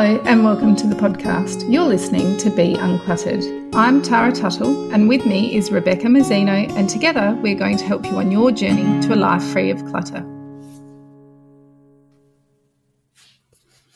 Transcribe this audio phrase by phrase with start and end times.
[0.00, 1.70] Hello, and welcome to the podcast.
[1.70, 3.74] You're listening to Be Uncluttered.
[3.74, 8.06] I'm Tara Tuttle, and with me is Rebecca Mazzino, and together we're going to help
[8.06, 10.24] you on your journey to a life free of clutter.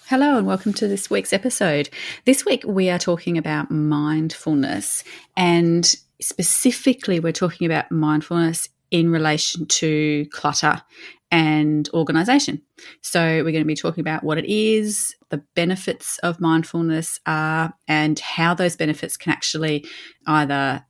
[0.04, 1.88] Hello, and welcome to this week's episode.
[2.26, 5.04] This week we are talking about mindfulness,
[5.38, 5.86] and
[6.20, 10.82] specifically, we're talking about mindfulness in relation to clutter
[11.30, 12.62] and organization.
[13.00, 17.74] So, we're going to be talking about what it is, the benefits of mindfulness are,
[17.88, 19.86] and how those benefits can actually
[20.26, 20.84] either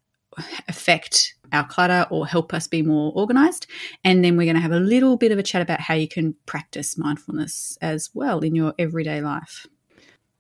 [0.69, 3.67] affect our clutter or help us be more organized.
[4.03, 6.09] And then we're going to have a little bit of a chat about how you
[6.09, 9.67] can practice mindfulness as well in your everyday life.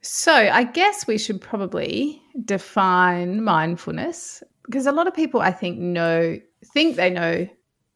[0.02, 5.78] So, I guess we should probably define mindfulness because a lot of people I think
[5.78, 6.38] know
[6.72, 7.48] think they know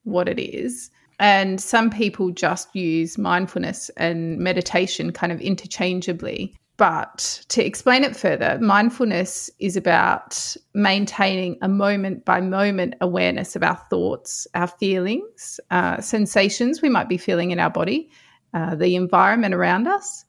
[0.05, 6.55] what it is and some people just use mindfulness and meditation kind of interchangeably.
[6.77, 13.65] But to explain it further, mindfulness is about maintaining a moment by moment awareness of
[13.65, 18.10] our thoughts, our feelings, uh, sensations we might be feeling in our body,
[18.55, 20.25] uh, the environment around us,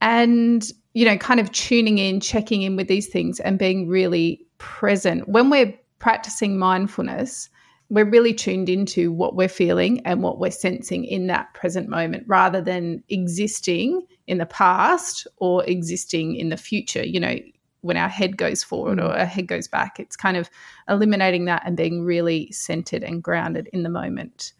[0.00, 4.46] and, you know, kind of tuning in, checking in with these things and being really
[4.58, 5.28] present.
[5.28, 7.48] When we're practicing mindfulness,
[7.90, 12.24] we're really tuned into what we're feeling and what we're sensing in that present moment
[12.26, 17.04] rather than existing in the past or existing in the future.
[17.04, 17.36] You know
[17.82, 19.04] when our head goes forward mm.
[19.04, 20.50] or our head goes back it's kind of
[20.86, 24.52] eliminating that and being really centered and grounded in the moment.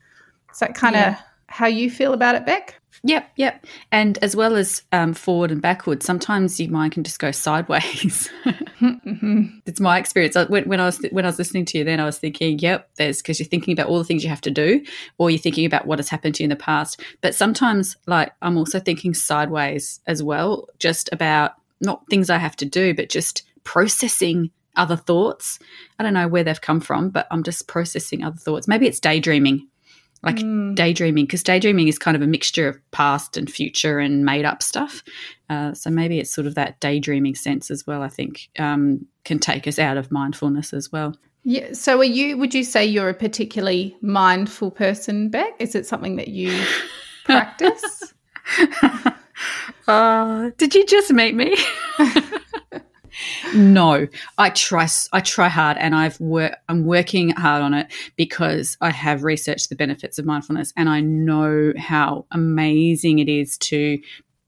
[0.53, 1.21] So that kind of yeah.
[1.51, 3.67] How you feel about it beck Yep, yep.
[3.91, 8.31] And as well as um, forward and backward, sometimes your mind can just go sideways.
[9.67, 10.37] It's my experience.
[10.49, 12.91] When, when, I was when I was listening to you, then I was thinking, "Yep,
[12.97, 14.83] there's because you're thinking about all the things you have to do,
[15.19, 18.33] or you're thinking about what has happened to you in the past." But sometimes, like
[18.41, 23.11] I'm also thinking sideways as well, just about not things I have to do, but
[23.11, 25.59] just processing other thoughts.
[25.99, 28.67] I don't know where they've come from, but I'm just processing other thoughts.
[28.67, 29.69] Maybe it's daydreaming
[30.23, 30.75] like mm.
[30.75, 34.63] daydreaming, because daydreaming is kind of a mixture of past and future and made up
[34.63, 35.03] stuff.
[35.49, 38.03] Uh, so maybe it's sort of that daydreaming sense as well.
[38.03, 41.17] I think um, can take us out of mindfulness as well.
[41.43, 41.73] Yeah.
[41.73, 42.37] So, are you?
[42.37, 45.55] Would you say you're a particularly mindful person, Beck?
[45.59, 46.63] Is it something that you
[47.25, 48.13] practice?
[49.89, 51.57] uh, did you just meet me?
[53.55, 54.07] no,
[54.39, 54.87] I try.
[55.13, 56.19] I try hard, and I've.
[56.69, 61.01] I'm working hard on it because I have researched the benefits of mindfulness, and I
[61.01, 63.99] know how amazing it is to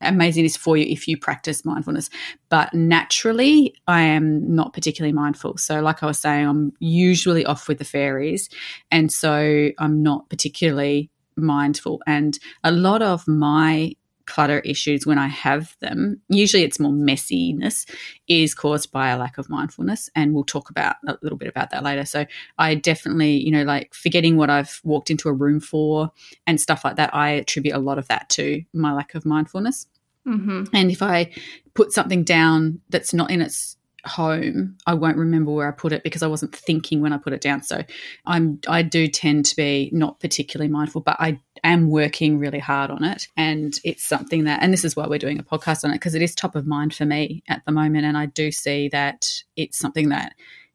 [0.03, 2.11] amazing is for you if you practice mindfulness.
[2.49, 5.57] But naturally, I am not particularly mindful.
[5.59, 8.49] So, like I was saying, I'm usually off with the fairies,
[8.91, 12.03] and so I'm not particularly mindful.
[12.07, 13.95] And a lot of my
[14.27, 17.89] clutter issues when I have them, usually it's more messiness,
[18.29, 20.11] is caused by a lack of mindfulness.
[20.15, 22.05] And we'll talk about a little bit about that later.
[22.05, 22.27] So
[22.59, 26.11] I definitely, you know, like forgetting what I've walked into a room for
[26.47, 29.87] and stuff like that, I attribute a lot of that to my lack of mindfulness.
[30.27, 30.65] Mm-hmm.
[30.73, 31.33] And if I
[31.75, 36.03] put something down that's not in its home, I won't remember where I put it
[36.03, 37.63] because I wasn't thinking when I put it down.
[37.63, 37.83] So
[38.27, 42.91] I'm I do tend to be not particularly mindful, but I am working really hard
[42.91, 43.29] on it.
[43.37, 46.15] And it's something that and this is why we're doing a podcast on it, because
[46.15, 48.05] it is top of mind for me at the moment.
[48.05, 50.35] And I do see that it's something that,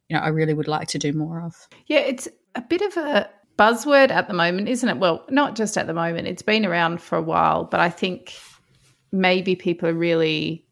[0.10, 1.68] you know, I really would like to do more of.
[1.88, 4.98] Yeah, it's a bit of a buzzword at the moment, isn't it?
[4.98, 6.28] Well, not just at the moment.
[6.28, 8.36] It's been around for a while, but I think
[9.12, 10.66] maybe people are really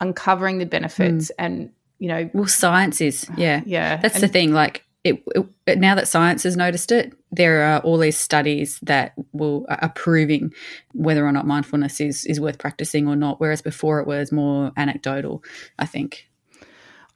[0.00, 1.34] uncovering the benefits mm.
[1.38, 3.62] and you know well science is yeah.
[3.66, 5.22] Yeah that's and, the thing like it,
[5.66, 9.92] it, now that science has noticed it there are all these studies that will are
[9.94, 10.52] proving
[10.92, 14.72] whether or not mindfulness is is worth practicing or not whereas before it was more
[14.76, 15.42] anecdotal
[15.78, 16.26] i think.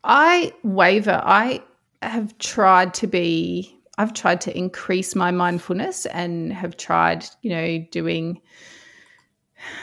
[0.05, 1.21] I waver.
[1.25, 1.63] I
[2.03, 7.87] have tried to be i've tried to increase my mindfulness and have tried you know
[7.91, 8.41] doing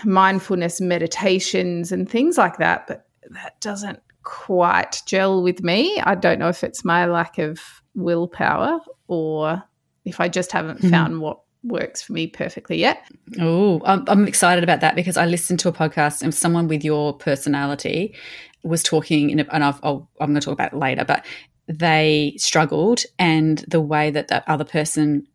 [0.04, 6.00] mindfulness meditations and things like that but that doesn't quite gel with me.
[6.02, 7.60] I don't know if it's my lack of
[7.96, 9.64] willpower or
[10.06, 10.90] if I just haven't mm-hmm.
[10.90, 13.06] found what works for me perfectly yet.
[13.40, 16.86] Oh, I'm, I'm, excited about that because I listened to a podcast and someone with
[16.86, 18.16] your personality
[18.64, 21.26] was talking, in a, and I've, I'll, I'm going to talk about it later, but
[21.68, 25.28] they struggled and the way that that other person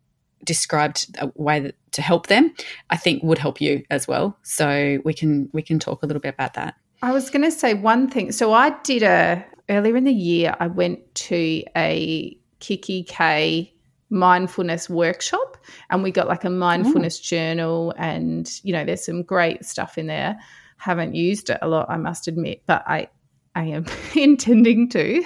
[0.43, 2.53] described a way that, to help them,
[2.89, 4.37] I think would help you as well.
[4.43, 6.75] So we can we can talk a little bit about that.
[7.01, 8.31] I was going to say one thing.
[8.31, 10.55] So I did a earlier in the year.
[10.59, 13.71] I went to a Kikki K
[14.09, 15.57] mindfulness workshop,
[15.89, 17.23] and we got like a mindfulness Ooh.
[17.23, 20.37] journal, and you know, there's some great stuff in there.
[20.77, 23.09] haven't used it a lot, I must admit, but I
[23.55, 25.23] I am intending to.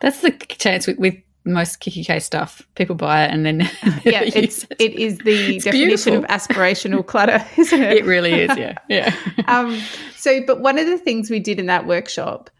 [0.00, 2.62] That's the chance with, with most Kikki K stuff.
[2.74, 3.60] People buy it and then
[4.04, 4.76] yeah, it's it.
[4.80, 6.24] it is the It's definition beautiful.
[6.24, 7.98] of aspirational clutter, isn't it?
[7.98, 8.56] it really is.
[8.56, 9.14] Yeah, yeah.
[9.46, 9.80] um,
[10.16, 12.50] so, but one of the things we did in that workshop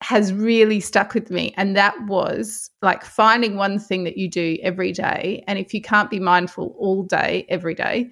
[0.00, 1.54] has really stuck with me.
[1.56, 5.42] And that was like finding one thing that you do every day.
[5.46, 8.10] And if you can't be mindful all day, every day,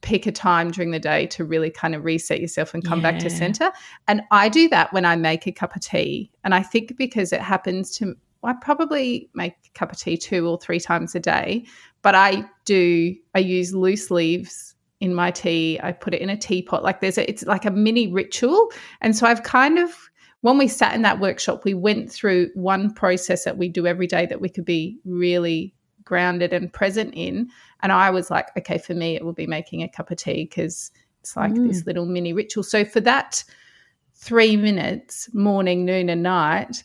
[0.00, 3.18] pick a time during the day to really kind of reset yourself and come back
[3.18, 3.70] to center.
[4.08, 6.30] And I do that when I make a cup of tea.
[6.44, 8.14] And I think because it happens to,
[8.46, 11.66] I probably make a cup of tea two or three times a day,
[12.02, 15.78] but I do, I use loose leaves in my tea.
[15.82, 16.82] I put it in a teapot.
[16.82, 18.70] Like there's a, it's like a mini ritual.
[19.00, 19.90] And so I've kind of,
[20.42, 24.06] when we sat in that workshop, we went through one process that we do every
[24.06, 27.50] day that we could be really grounded and present in.
[27.80, 30.44] And I was like, okay, for me, it will be making a cup of tea
[30.44, 31.66] because it's like Mm.
[31.66, 32.62] this little mini ritual.
[32.62, 33.42] So for that
[34.14, 36.84] three minutes, morning, noon, and night,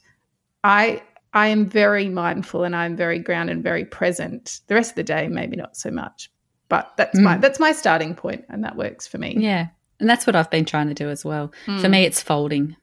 [0.63, 4.59] I I am very mindful and I'm very grounded and very present.
[4.67, 6.29] The rest of the day, maybe not so much.
[6.67, 7.41] But that's my Mm.
[7.41, 9.35] that's my starting point and that works for me.
[9.37, 9.67] Yeah.
[9.99, 11.51] And that's what I've been trying to do as well.
[11.65, 11.89] For Mm.
[11.91, 12.75] me, it's folding.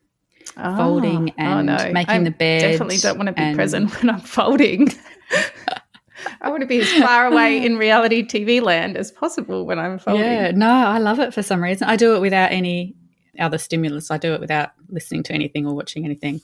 [0.57, 3.91] Oh, folding and making I the bed I Definitely don't want to be and- present
[4.03, 4.89] when I'm folding.
[6.41, 9.99] I want to be as far away in reality TV land as possible when I'm
[9.99, 10.25] folding.
[10.25, 10.51] Yeah.
[10.53, 11.89] No, I love it for some reason.
[11.89, 12.95] I do it without any
[13.39, 14.11] other stimulus.
[14.11, 16.41] I do it without listening to anything or watching anything.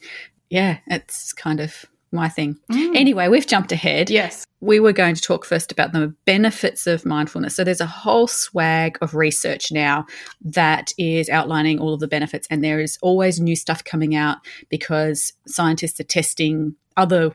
[0.48, 1.84] Yeah, it's kind of
[2.14, 2.58] my thing.
[2.70, 2.96] Mm.
[2.96, 4.08] Anyway, we've jumped ahead.
[4.08, 4.44] Yes.
[4.60, 7.54] we were going to talk first about the benefits of mindfulness.
[7.54, 10.06] So there's a whole swag of research now
[10.42, 14.38] that is outlining all of the benefits, and there is always new stuff coming out
[14.70, 17.32] because scientists are testing other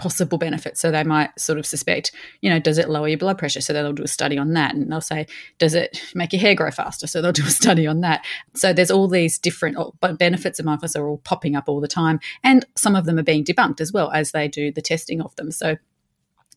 [0.00, 0.80] possible benefits.
[0.80, 2.10] So they might sort of suspect,
[2.40, 3.60] you know, does it lower your blood pressure?
[3.60, 4.74] So they'll do a study on that.
[4.74, 5.26] And they'll say,
[5.58, 7.06] does it make your hair grow faster?
[7.06, 8.24] So they'll do a study on that.
[8.54, 11.88] So there's all these different oh, benefits of mindfulness are all popping up all the
[11.88, 12.18] time.
[12.42, 15.36] And some of them are being debunked as well as they do the testing of
[15.36, 15.50] them.
[15.50, 15.76] So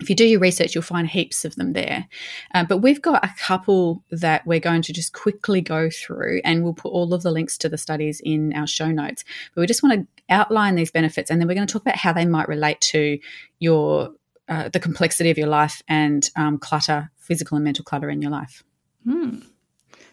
[0.03, 2.07] if you do your research, you'll find heaps of them there.
[2.53, 6.63] Uh, but we've got a couple that we're going to just quickly go through, and
[6.63, 9.23] we'll put all of the links to the studies in our show notes.
[9.55, 11.95] But we just want to outline these benefits, and then we're going to talk about
[11.95, 13.17] how they might relate to
[13.59, 14.11] your
[14.50, 18.31] uh, the complexity of your life and um, clutter, physical and mental clutter in your
[18.31, 18.63] life.
[19.06, 19.39] Hmm.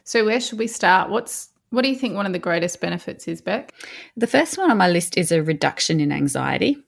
[0.05, 1.11] So where should we start?
[1.11, 3.73] What's what do you think one of the greatest benefits is, Beck?
[4.17, 6.79] The first one on my list is a reduction in anxiety.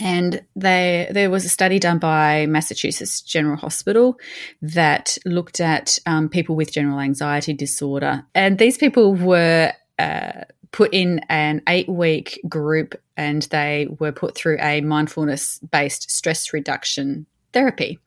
[0.00, 4.18] And they, there was a study done by Massachusetts General Hospital
[4.62, 8.24] that looked at um, people with general anxiety disorder.
[8.34, 14.34] And these people were uh, put in an eight week group and they were put
[14.34, 17.98] through a mindfulness based stress reduction therapy.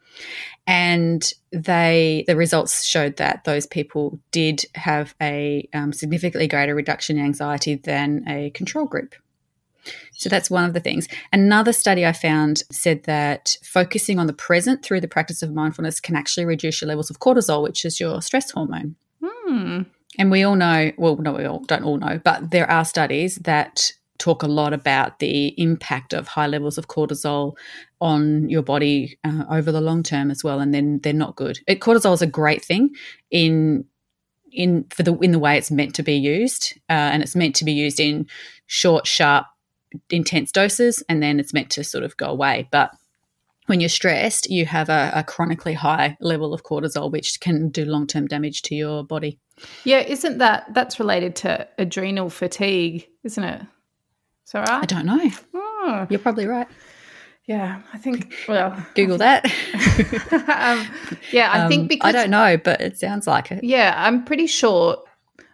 [0.66, 7.18] And they, the results showed that those people did have a um, significantly greater reduction
[7.18, 9.16] in anxiety than a control group.
[10.14, 11.08] So that's one of the things.
[11.32, 16.00] Another study I found said that focusing on the present through the practice of mindfulness
[16.00, 18.96] can actually reduce your levels of cortisol, which is your stress hormone.
[19.24, 19.82] Hmm.
[20.20, 23.36] And we all know, well, no, we all don't all know, but there are studies
[23.38, 27.58] that talk a lot about the impact of high levels of cortisol
[28.00, 31.60] on your body uh, over the long term as well, and then they're not good.
[31.68, 32.92] It, cortisol is a great thing
[33.32, 33.86] in
[34.52, 37.56] in for the in the way it's meant to be used, uh, and it's meant
[37.56, 38.28] to be used in
[38.68, 39.48] short, sharp,
[40.10, 42.68] intense doses, and then it's meant to sort of go away.
[42.72, 42.92] But
[43.68, 47.86] when you're stressed, you have a, a chronically high level of cortisol, which can do
[47.86, 49.40] long term damage to your body.
[49.84, 53.62] Yeah, isn't that that's related to adrenal fatigue, isn't it?
[54.46, 55.30] Is that I don't know.
[55.54, 56.68] Oh, You're probably right.
[57.46, 58.34] yeah, I think.
[58.48, 59.46] Well, Google that.
[60.32, 60.88] um,
[61.32, 63.64] yeah, I Um, think because I don't know, but it sounds like it.
[63.64, 65.04] Yeah, I'm pretty sure.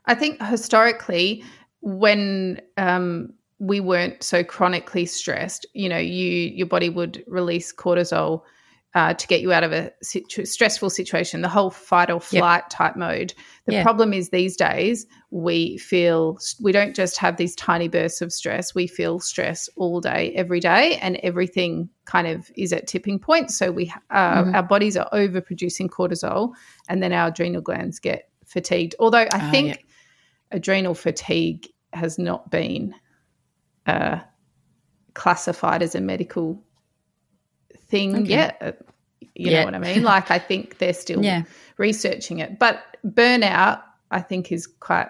[0.05, 1.43] I think historically,
[1.81, 8.41] when um, we weren't so chronically stressed, you know, you your body would release cortisol
[8.95, 12.67] uh, to get you out of a situ- stressful situation, the whole fight or flight
[12.71, 13.33] type mode.
[13.67, 13.83] The Yeah.
[13.83, 18.73] problem is these days we feel we don't just have these tiny bursts of stress.
[18.73, 23.51] We feel stress all day, every day, and everything kind of is at tipping point.
[23.51, 24.55] So we uh, Mhm.
[24.55, 26.53] our bodies are overproducing cortisol,
[26.87, 28.95] and then our adrenal glands get fatigued.
[28.99, 29.75] Although I Ah, think yeah.
[30.57, 32.95] adrenal fatigue has not been
[33.89, 34.19] uh,
[35.13, 36.63] classified as a medical
[37.89, 38.29] thing Okay.
[38.29, 38.58] yet.
[38.62, 38.72] Uh,
[39.36, 39.60] You Yeah.
[39.60, 40.03] know what I mean?
[40.03, 41.43] Like, I think they're still Yeah.
[41.77, 42.60] researching it.
[42.60, 43.81] But burnout,
[44.12, 45.10] I think, is quite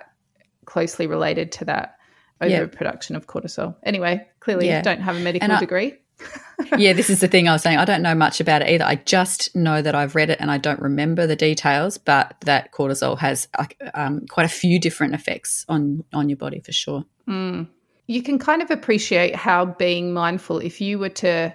[0.65, 1.95] closely related to that
[2.43, 2.59] Yeah.
[2.59, 3.75] overproduction of cortisol.
[3.83, 4.81] Anyway, clearly, Yeah.
[4.81, 5.95] don't have a medical I- degree.
[6.77, 7.77] yeah, this is the thing I was saying.
[7.77, 8.83] I don't know much about it either.
[8.85, 12.71] I just know that I've read it and I don't remember the details, but that
[12.71, 13.47] cortisol has
[13.93, 17.05] um, quite a few different effects on on your body for sure.
[17.27, 17.67] Mm.
[18.09, 21.53] You can kind of appreciate how being mindful, if you were to,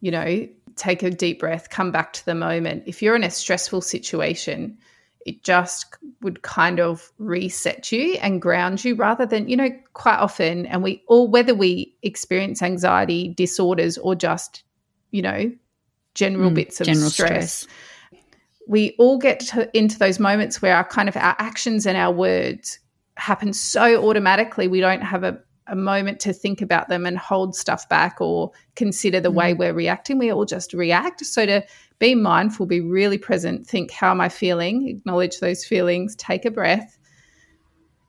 [0.00, 2.84] you know, take a deep breath, come back to the moment.
[2.86, 4.78] If you're in a stressful situation,
[5.26, 5.84] it just
[6.22, 10.82] would kind of reset you and ground you rather than, you know, quite often, and
[10.82, 14.62] we all, whether we experience anxiety disorders or just,
[15.10, 15.52] you know,
[16.14, 18.20] general mm, bits of general stress, stress,
[18.66, 22.12] we all get to, into those moments where our kind of our actions and our
[22.14, 22.78] words
[23.16, 25.38] happen so automatically we don't have a,
[25.68, 29.34] a moment to think about them and hold stuff back or consider the mm.
[29.34, 30.18] way we're reacting.
[30.18, 31.24] We all just react.
[31.24, 31.64] So to
[31.98, 34.88] be mindful, be really present, think, how am I feeling?
[34.88, 36.98] Acknowledge those feelings, take a breath,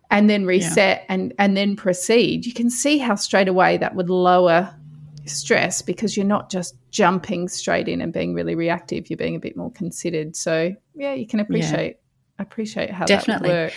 [0.09, 1.05] and then reset yeah.
[1.09, 2.45] and, and then proceed.
[2.45, 4.73] You can see how straight away that would lower
[5.25, 9.09] stress because you're not just jumping straight in and being really reactive.
[9.09, 10.35] You're being a bit more considered.
[10.35, 11.97] So yeah, you can appreciate
[12.37, 12.43] yeah.
[12.43, 13.49] appreciate how Definitely.
[13.49, 13.73] that would work.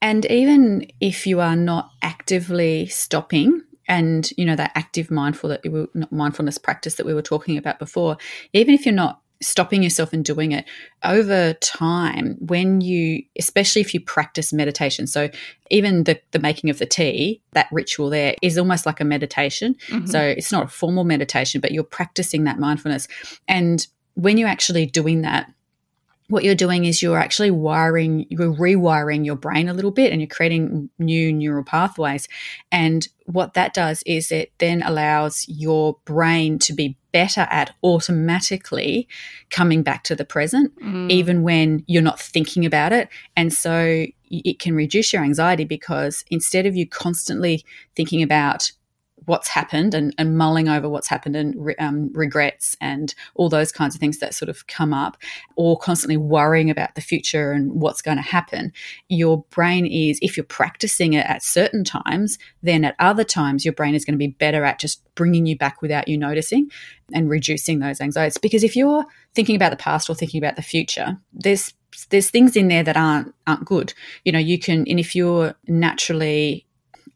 [0.00, 5.60] And even if you are not actively stopping and you know that active mindful that
[5.64, 8.16] we, mindfulness practice that we were talking about before
[8.52, 10.64] even if you're not stopping yourself and doing it
[11.02, 15.28] over time when you especially if you practice meditation so
[15.70, 19.74] even the, the making of the tea that ritual there is almost like a meditation
[19.88, 20.06] mm-hmm.
[20.06, 23.06] so it's not a formal meditation but you're practicing that mindfulness
[23.48, 25.52] and when you're actually doing that
[26.34, 30.20] what you're doing is you're actually wiring, you're rewiring your brain a little bit and
[30.20, 32.28] you're creating new neural pathways.
[32.72, 39.08] And what that does is it then allows your brain to be better at automatically
[39.50, 41.08] coming back to the present, mm.
[41.08, 43.08] even when you're not thinking about it.
[43.36, 47.64] And so it can reduce your anxiety because instead of you constantly
[47.94, 48.72] thinking about
[49.26, 53.72] what's happened and, and mulling over what's happened and re, um, regrets and all those
[53.72, 55.16] kinds of things that sort of come up,
[55.56, 58.72] or constantly worrying about the future and what's going to happen,
[59.08, 63.74] your brain is, if you're practicing it at certain times, then at other times, your
[63.74, 66.70] brain is going to be better at just bringing you back without you noticing
[67.12, 68.38] and reducing those anxieties.
[68.38, 69.04] Because if you're
[69.34, 71.72] thinking about the past or thinking about the future, there's
[72.08, 73.94] there's things in there that aren't aren't good.
[74.24, 76.66] You know, you can, and if you're naturally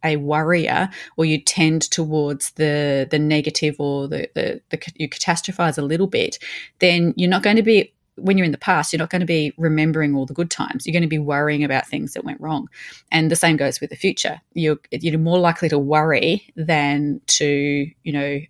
[0.05, 5.78] a worrier or you tend towards the the negative or the, the, the you catastrophize
[5.78, 6.38] a little bit,
[6.78, 9.26] then you're not going to be when you're in the past, you're not going to
[9.26, 10.87] be remembering all the good times.
[10.87, 12.69] You're going to be worrying about things that went wrong.
[13.11, 14.40] And the same goes with the future.
[14.55, 18.40] You're, you're more likely to worry than to, you know,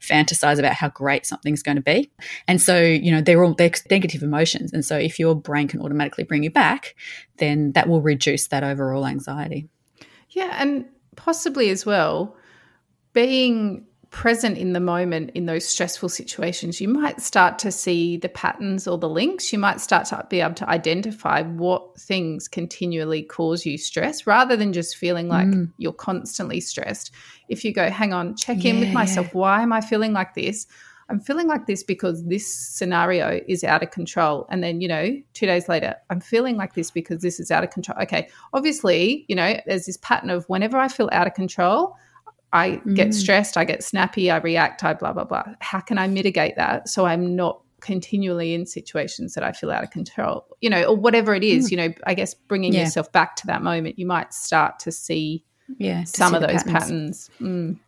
[0.00, 2.10] fantasize about how great something's going to be.
[2.48, 4.72] And so, you know, they're all they're negative emotions.
[4.72, 6.94] And so if your brain can automatically bring you back,
[7.38, 9.68] then that will reduce that overall anxiety.
[10.30, 10.56] Yeah.
[10.58, 12.36] And possibly as well
[13.12, 18.28] being present in the moment in those stressful situations, you might start to see the
[18.28, 19.52] patterns or the links.
[19.52, 24.56] You might start to be able to identify what things continually cause you stress rather
[24.56, 25.70] than just feeling like mm.
[25.78, 27.10] you're constantly stressed.
[27.48, 29.26] If you go, hang on, check yeah, in with myself.
[29.28, 29.32] Yeah.
[29.38, 30.66] Why am I feeling like this?
[31.08, 34.46] I'm feeling like this because this scenario is out of control.
[34.50, 37.62] And then, you know, two days later, I'm feeling like this because this is out
[37.62, 37.98] of control.
[38.02, 38.28] Okay.
[38.52, 41.96] Obviously, you know, there's this pattern of whenever I feel out of control,
[42.52, 42.96] I mm.
[42.96, 45.44] get stressed, I get snappy, I react, I blah, blah, blah.
[45.60, 49.84] How can I mitigate that so I'm not continually in situations that I feel out
[49.84, 51.70] of control, you know, or whatever it is, mm.
[51.72, 52.80] you know, I guess bringing yeah.
[52.80, 55.44] yourself back to that moment, you might start to see
[55.78, 57.28] yeah, some see of those patterns.
[57.28, 57.30] patterns.
[57.40, 57.78] Mm.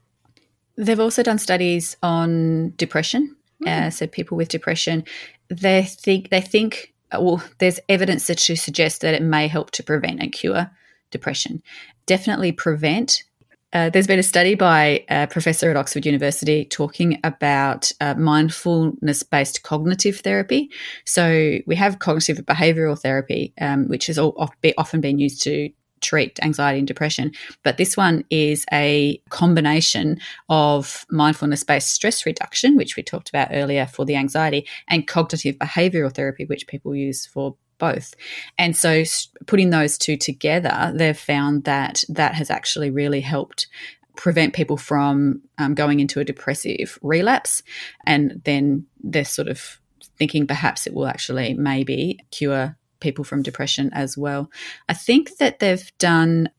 [0.78, 3.37] They've also done studies on depression.
[3.64, 3.68] Mm.
[3.68, 5.04] Uh, so people with depression,
[5.50, 9.82] they think they think well, there's evidence that to suggest that it may help to
[9.82, 10.70] prevent and cure
[11.11, 11.62] depression.
[12.06, 13.25] Definitely prevent.
[13.73, 19.23] Uh, there's been a study by a professor at Oxford University talking about uh, mindfulness
[19.23, 20.70] based cognitive therapy.
[21.04, 25.70] So, we have cognitive behavioral therapy, um, which has often been used to
[26.00, 27.33] treat anxiety and depression.
[27.62, 33.49] But this one is a combination of mindfulness based stress reduction, which we talked about
[33.52, 38.14] earlier for the anxiety, and cognitive behavioral therapy, which people use for both.
[38.59, 39.05] And so
[39.47, 43.69] putting those two together, they've found that that has actually really helped
[44.17, 47.62] prevent people from um, going into a depressive relapse.
[48.05, 49.81] And then they're sort of
[50.19, 54.50] thinking perhaps it will actually maybe cure people from depression as well.
[54.88, 56.50] I think that they've done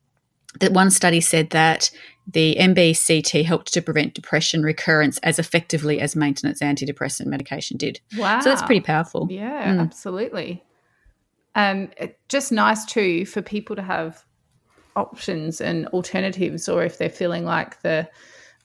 [0.60, 1.92] that one study said that
[2.28, 8.02] the MBCT helped to prevent depression recurrence as effectively as maintenance antidepressant medication did.
[8.18, 8.40] Wow.
[8.42, 9.28] So that's pretty powerful.
[9.30, 9.80] Yeah, mm.
[9.80, 10.64] absolutely.
[11.56, 14.24] And um, just nice too for people to have
[14.96, 18.08] options and alternatives, or if they're feeling like the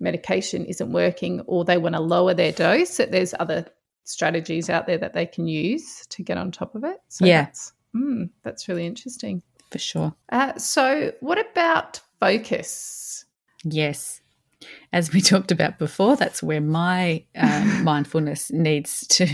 [0.00, 3.66] medication isn't working or they want to lower their dose, that there's other
[4.04, 6.98] strategies out there that they can use to get on top of it.
[7.08, 7.42] So Yeah.
[7.44, 9.42] that's, mm, that's really interesting.
[9.70, 10.14] for sure.
[10.30, 13.24] Uh, so, what about focus?
[13.64, 14.20] Yes.
[14.92, 19.26] As we talked about before, that's where my um, mindfulness needs to.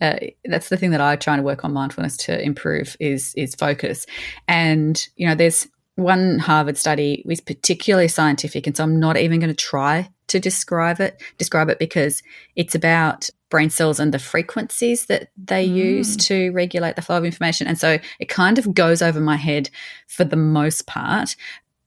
[0.00, 3.54] Uh, that's the thing that I try to work on mindfulness to improve is is
[3.54, 4.06] focus.
[4.48, 9.40] And you know, there's one Harvard study was particularly scientific, and so I'm not even
[9.40, 11.20] going to try to describe it.
[11.38, 12.22] Describe it because
[12.56, 17.24] it's about brain cells and the frequencies that they use to regulate the flow of
[17.24, 19.70] information, and so it kind of goes over my head
[20.08, 21.36] for the most part.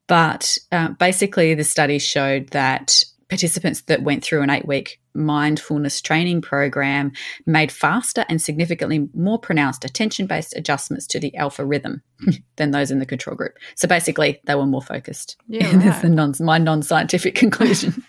[0.07, 6.01] But uh, basically, the study showed that participants that went through an eight week mindfulness
[6.01, 7.12] training program
[7.45, 12.03] made faster and significantly more pronounced attention based adjustments to the alpha rhythm
[12.57, 13.57] than those in the control group.
[13.75, 15.38] So basically, they were more focused.
[15.48, 16.15] Yeah, That's the right.
[16.15, 18.03] non, my non scientific conclusion.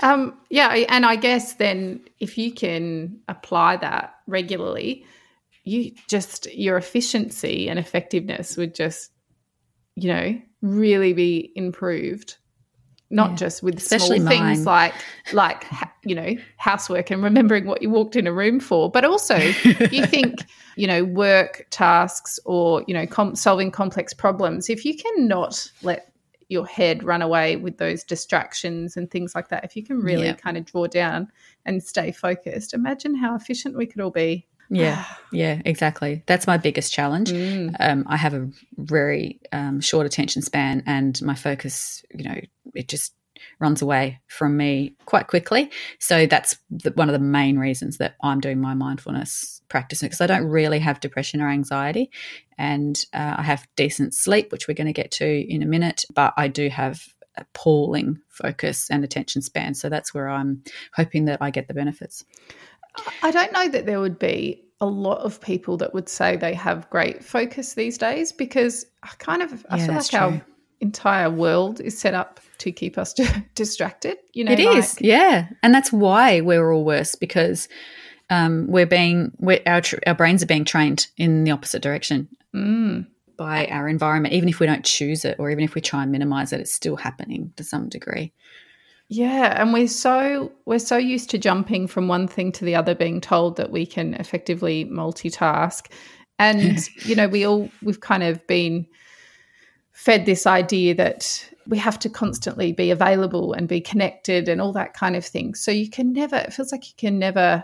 [0.00, 5.04] Um, yeah, and I guess then if you can apply that regularly,
[5.64, 9.10] you just your efficiency and effectiveness would just,
[9.96, 12.36] you know, really be improved.
[13.12, 13.36] Not Yeah.
[13.36, 14.94] just with Especially small things like
[15.32, 15.64] like
[16.04, 20.06] you know housework and remembering what you walked in a room for, but also you
[20.06, 20.44] think
[20.76, 24.70] you know work tasks or you know com- solving complex problems.
[24.70, 26.12] If you cannot let
[26.50, 30.26] your head run away with those distractions and things like that, if you can really
[30.26, 30.34] Yeah.
[30.34, 31.28] kind of draw down
[31.64, 34.46] and stay focused, imagine how efficient we could all be.
[34.68, 36.22] Yeah, yeah, exactly.
[36.26, 37.30] That's my biggest challenge.
[37.30, 37.76] Mm.
[37.78, 42.40] Um, I have a very um, short attention span, and my focus, you know,
[42.74, 43.14] it just
[43.58, 45.70] runs away from me quite quickly.
[45.98, 50.20] So that's the, one of the main reasons that I'm doing my mindfulness practice because
[50.20, 52.10] I don't really have depression or anxiety,
[52.58, 56.04] and uh, I have decent sleep, which we're going to get to in a minute.
[56.14, 57.02] But I do have
[57.36, 60.62] appalling focus and attention span, so that's where I'm
[60.94, 62.24] hoping that I get the benefits.
[63.22, 66.54] I don't know that there would be a lot of people that would say they
[66.54, 70.40] have great focus these days because I kind of I Yeah, feel like our true.
[70.80, 73.14] Entire world is set up to keep us
[73.54, 74.18] distracted.
[74.32, 77.68] You know, It is, like- yeah, and that's why we're all worse because
[78.30, 82.28] um, we're being we're, our tr- our brains are being trained in the opposite direction
[82.54, 83.06] Mm.
[83.36, 84.34] by our environment.
[84.34, 86.72] Even if we don't choose it, or even if we try and minimize it, it's
[86.74, 88.32] still happening to some degree.
[89.08, 92.94] Yeah, and we're so we're so used to jumping from one thing to the other,
[92.94, 95.86] being told that we can effectively multitask,
[96.38, 98.86] and you know we all we've kind of been
[100.00, 104.72] fed this idea that we have to constantly be available and be connected and all
[104.72, 105.54] that kind of thing.
[105.54, 107.62] So you can never it feels like you can never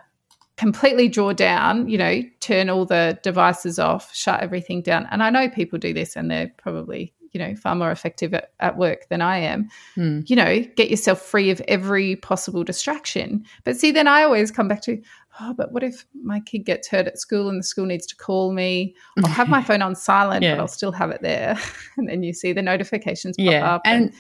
[0.59, 5.09] completely draw down, you know, turn all the devices off, shut everything down.
[5.11, 8.53] And I know people do this and they're probably, you know, far more effective at,
[8.61, 10.21] at work than I am Hmm.
[10.27, 13.47] you know, get yourself free of every possible distraction.
[13.65, 15.01] But see, then I always come back to,
[15.41, 18.17] oh, but what if my kid gets hurt at school and the school needs to
[18.17, 18.95] call me?
[19.25, 20.55] I'll have my phone on silent, Yeah.
[20.55, 21.59] but I'll still have it there.
[21.97, 23.83] And then you see the notifications pop Yeah, up.
[23.85, 24.13] and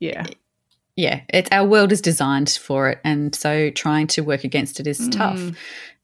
[0.00, 0.26] yeah.
[0.96, 4.86] yeah, it's our world is designed for it, and so trying to work against it
[4.86, 5.12] is Mm.
[5.12, 5.56] tough.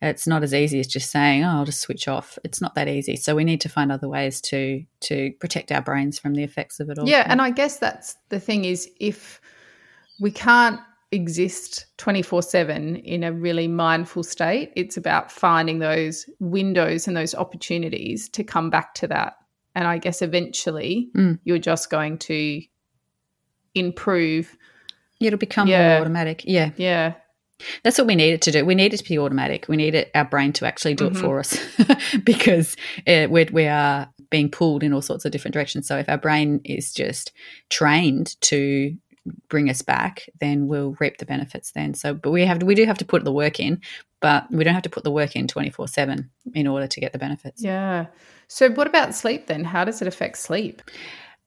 [0.03, 2.89] It's not as easy as just saying, "Oh, I'll just switch off." It's not that
[2.89, 3.17] easy.
[3.17, 6.81] So we need to find other ways to to protect our brains from the effects
[6.81, 7.07] of it all.
[7.09, 7.25] Yeah.
[7.27, 9.41] And I guess that's the thing is if
[10.19, 10.81] we can't
[11.13, 17.35] exist 24 7 in a really mindful state, it's about finding those windows and those
[17.35, 19.37] opportunities to come back to that.
[19.75, 21.39] And I guess eventually Mm.
[21.45, 22.63] you're just going to
[23.75, 24.57] improve.
[25.21, 25.91] it'll become Yeah.
[25.95, 26.45] more automatic.
[26.47, 27.13] Yeah, Yeah.
[27.83, 28.65] That's what we need it to do.
[28.65, 29.67] We need it to be automatic.
[29.69, 31.11] We need it, our brain to actually do Mhm.
[31.11, 31.59] it for us
[32.25, 32.75] because
[33.07, 35.87] uh, we're, we are being pulled in all sorts of different directions.
[35.87, 37.33] So if our brain is just
[37.69, 38.97] trained to
[39.49, 41.95] bring us back, then we'll reap the benefits then.
[41.95, 43.81] So, but we have to, we do have to put the work in,
[44.21, 47.13] but we don't have to put the work in 24 seven in order to get
[47.13, 47.63] the benefits.
[47.63, 48.07] Yeah.
[48.49, 49.65] So, what about sleep then?
[49.65, 50.83] How does it affect sleep?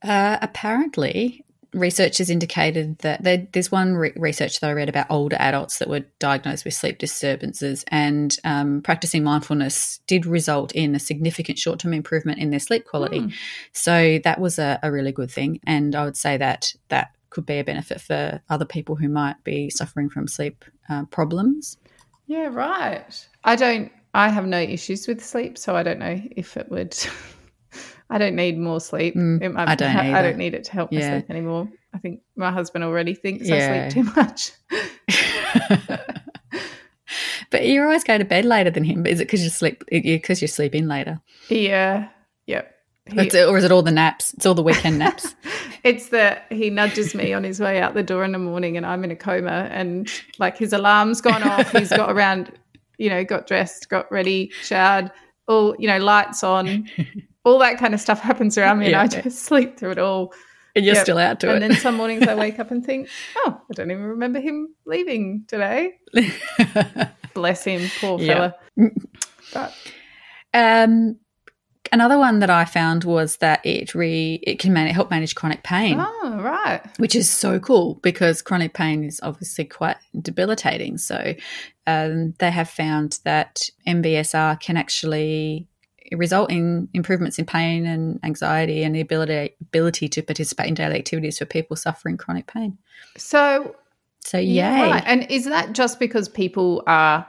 [0.02, 5.08] Uh, apparently, research has indicated that there, there's one re- research that I read about
[5.10, 10.96] older adults that were diagnosed with sleep disturbances, and um, practicing mindfulness did result in
[10.96, 13.20] a significant short term improvement in their sleep quality.
[13.20, 13.30] Hmm.
[13.72, 17.46] So that was a, a really good thing, and I would say that that could
[17.46, 21.78] be a benefit for other people who might be suffering from sleep uh, problems.
[22.28, 23.28] Yeah, right.
[23.43, 26.96] I don't, I have no issues with sleep, so I don't know if it would.
[28.10, 29.15] I don't need more sleep.
[29.15, 31.10] Mm, I don't I don't need it to help Yeah.
[31.10, 31.67] sleep anymore.
[31.93, 33.88] I think my husband already thinks Yeah.
[33.88, 34.52] I sleep too much.
[37.50, 39.06] but you always go to bed later than him.
[39.08, 39.84] Is it because you sleep?
[39.89, 41.19] Because you sleep in later?
[41.50, 42.10] yeah.
[42.46, 42.73] Yep.
[43.06, 44.34] He, or is it all the naps?
[44.34, 45.36] It's all the weekend naps.
[45.84, 48.86] it's that he nudges me on his way out the door in the morning and
[48.86, 51.72] I'm in a coma and like his alarm's gone off.
[51.72, 52.52] He's got around,
[52.98, 55.12] you know, got dressed, got ready, showered,
[55.48, 56.89] all, you know, lights on.
[57.44, 59.02] All that kind of stuff happens around me yeah.
[59.02, 60.34] and I just sleep through it all.
[60.76, 61.04] And you're yep.
[61.04, 61.63] still out to and it.
[61.63, 64.74] And then some mornings I wake up and think, oh, I don't even remember him
[64.86, 65.96] leaving today.
[67.34, 68.56] Bless him, poor fella.
[69.54, 69.74] But
[70.54, 71.18] um
[71.94, 75.62] Another one that I found was that it re it can man- help manage chronic
[75.62, 75.98] pain.
[76.00, 76.82] Oh, right.
[76.98, 80.98] Which is so cool because chronic pain is obviously quite debilitating.
[80.98, 81.36] So
[81.86, 85.68] um, they have found that MBSR can actually
[86.12, 90.96] result in improvements in pain and anxiety and the ability ability to participate in daily
[90.96, 92.76] activities for people suffering chronic pain.
[93.18, 93.76] So
[94.22, 94.46] so yay.
[94.54, 95.04] Yeah, right.
[95.06, 97.28] And is that just because people are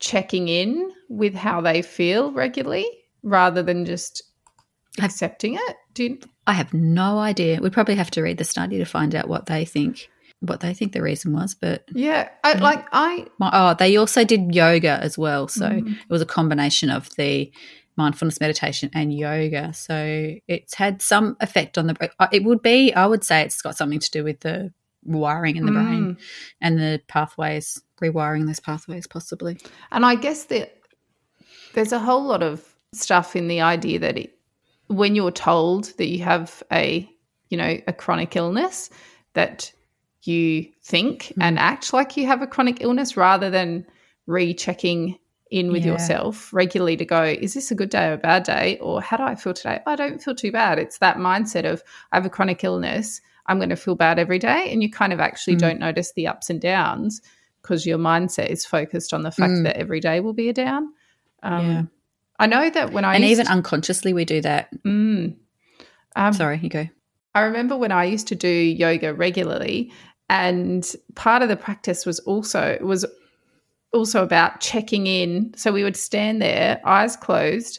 [0.00, 2.84] checking in with how they feel regularly?
[3.22, 4.22] Rather than just
[5.00, 5.76] accepting it?
[5.94, 7.60] Do you- I have no idea.
[7.60, 10.08] We'd probably have to read the study to find out what they think
[10.42, 14.52] what they think the reason was, but yeah, I, like I oh, they also did
[14.52, 15.92] yoga as well, so mm.
[15.92, 17.52] it was a combination of the
[17.96, 19.72] mindfulness meditation and yoga.
[19.72, 22.10] So it's had some effect on the.
[22.18, 24.72] Uh, it would be, I would say, it's got something to do with the
[25.04, 25.84] wiring in the mm.
[25.84, 26.16] brain
[26.60, 29.58] and the pathways, rewiring those pathways, possibly.
[29.92, 30.76] And I guess that
[31.74, 34.38] there's a whole lot of stuff in the idea that it,
[34.88, 37.08] when you're told that you have a
[37.48, 38.90] you know a chronic illness
[39.34, 39.72] that
[40.22, 41.42] you think mm.
[41.42, 43.86] and act like you have a chronic illness rather than
[44.26, 45.18] rechecking
[45.50, 45.92] in with yeah.
[45.92, 49.16] yourself regularly to go is this a good day or a bad day or how
[49.16, 52.24] do i feel today i don't feel too bad it's that mindset of i have
[52.24, 55.54] a chronic illness i'm going to feel bad every day and you kind of actually
[55.54, 55.60] mm.
[55.60, 57.20] don't notice the ups and downs
[57.60, 59.64] because your mindset is focused on the fact mm.
[59.64, 60.92] that every day will be a down
[61.42, 61.82] um, yeah.
[62.42, 64.68] I know that when I and even to, unconsciously we do that.
[64.82, 65.36] Mm,
[66.16, 66.88] um, Sorry, you go.
[67.36, 69.92] I remember when I used to do yoga regularly,
[70.28, 73.06] and part of the practice was also was
[73.92, 75.54] also about checking in.
[75.56, 77.78] So we would stand there, eyes closed,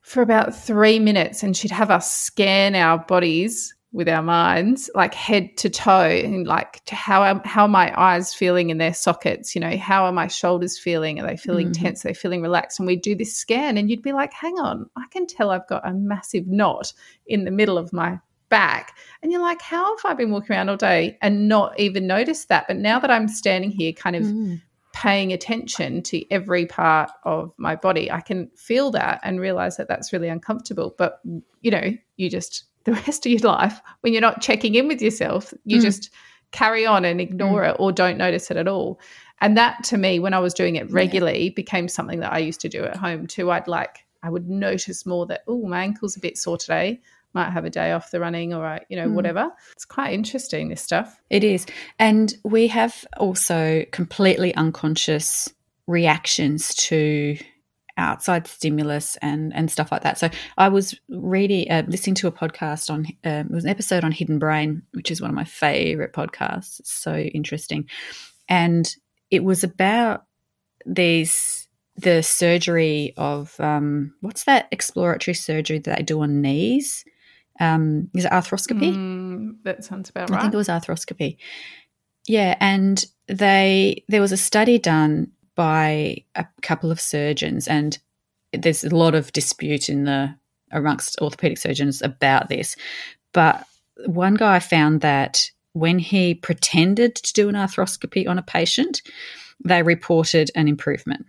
[0.00, 5.14] for about three minutes, and she'd have us scan our bodies with our minds, like
[5.14, 8.94] head to toe, and like to how am, how are my eyes feeling in their
[8.94, 9.54] sockets?
[9.54, 11.18] You know, how are my shoulders feeling?
[11.18, 11.82] Are they feeling mm-hmm.
[11.82, 12.04] tense?
[12.04, 12.78] Are they feeling relaxed?
[12.78, 15.66] And we'd do this scan, and you'd be like, "Hang on, I can tell I've
[15.66, 16.92] got a massive knot
[17.26, 20.68] in the middle of my back." And you're like, "How have I been walking around
[20.68, 24.22] all day and not even noticed that?" But now that I'm standing here, kind of.
[24.24, 24.62] Mm.
[24.92, 29.86] Paying attention to every part of my body, I can feel that and realize that
[29.86, 30.96] that's really uncomfortable.
[30.98, 31.20] But
[31.60, 35.02] you know, you just the rest of your life when you're not checking in with
[35.02, 35.82] yourself you mm.
[35.82, 36.10] just
[36.52, 37.70] carry on and ignore mm.
[37.70, 39.00] it or don't notice it at all
[39.40, 41.52] and that to me when i was doing it regularly yeah.
[41.54, 45.06] became something that i used to do at home too i'd like i would notice
[45.06, 47.00] more that oh my ankle's a bit sore today
[47.32, 49.12] might have a day off the running or you know mm.
[49.12, 51.66] whatever it's quite interesting this stuff it is
[51.98, 55.48] and we have also completely unconscious
[55.86, 57.36] reactions to
[57.96, 60.18] outside stimulus and and stuff like that.
[60.18, 64.04] So I was reading, uh, listening to a podcast on uh, it was an episode
[64.04, 66.80] on Hidden Brain, which is one of my favorite podcasts.
[66.80, 67.88] It's so interesting,
[68.48, 68.94] and
[69.30, 70.24] it was about
[70.86, 77.04] these the surgery of um, what's that exploratory surgery that they do on knees?
[77.58, 78.94] Um, is it arthroscopy?
[78.94, 80.38] Mm, that sounds about right.
[80.38, 81.36] I think it was arthroscopy.
[82.26, 87.98] Yeah, and they there was a study done by a couple of surgeons, and
[88.54, 90.34] there's a lot of dispute in the
[90.70, 92.76] amongst orthopedic surgeons about this.
[93.34, 93.66] But
[94.06, 99.02] one guy found that when he pretended to do an arthroscopy on a patient,
[99.62, 101.26] they reported an improvement.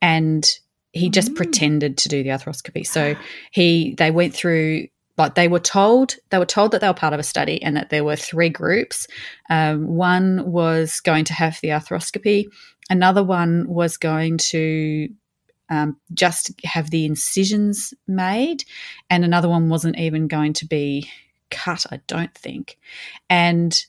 [0.00, 0.48] And
[0.92, 1.36] he just mm.
[1.36, 2.86] pretended to do the arthroscopy.
[2.86, 3.16] So
[3.50, 4.86] he they went through
[5.20, 7.76] like they were told they were told that they were part of a study and
[7.76, 9.06] that there were three groups.
[9.48, 12.46] Um, one was going to have the arthroscopy,
[12.90, 15.08] Another one was going to
[15.70, 18.64] um, just have the incisions made,
[19.08, 21.08] and another one wasn't even going to be
[21.52, 22.78] cut, I don't think.
[23.30, 23.80] And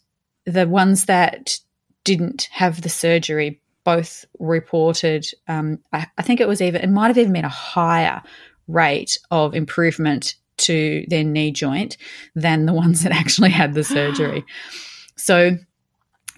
[0.46, 1.58] the ones that
[2.04, 7.08] didn't have the surgery both reported, um, I, I think it was even, it might
[7.08, 8.22] have even been a higher
[8.68, 11.98] rate of improvement to their knee joint
[12.36, 14.46] than the ones that actually had the surgery.
[15.18, 15.58] so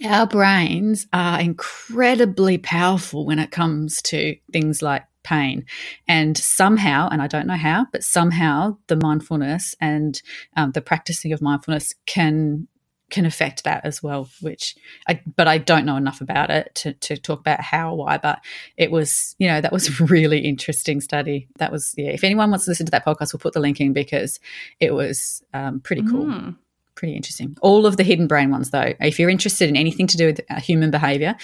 [0.06, 5.66] our brains are incredibly powerful when it comes to things like pain.
[6.08, 10.22] And somehow, and I don't know how, but somehow the mindfulness and
[10.58, 12.68] um, the practicing of mindfulness can
[13.14, 14.28] can affect that as well.
[14.42, 14.76] Which,
[15.08, 18.18] I, but I don't know enough about it to to talk about how why.
[18.18, 18.40] But
[18.76, 21.48] it was, you know, that was a really interesting study.
[21.60, 22.10] That was, yeah.
[22.10, 24.40] If anyone wants to listen to that podcast, we'll put the link in because
[24.80, 26.26] it was um, pretty cool.
[26.26, 26.58] Mm.
[26.96, 27.56] Pretty interesting.
[27.62, 30.42] All of the hidden brain ones, though, if you're interested in anything to do with
[30.50, 31.36] uh, human behavior,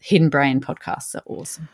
[0.00, 1.68] hidden brain podcasts are awesome.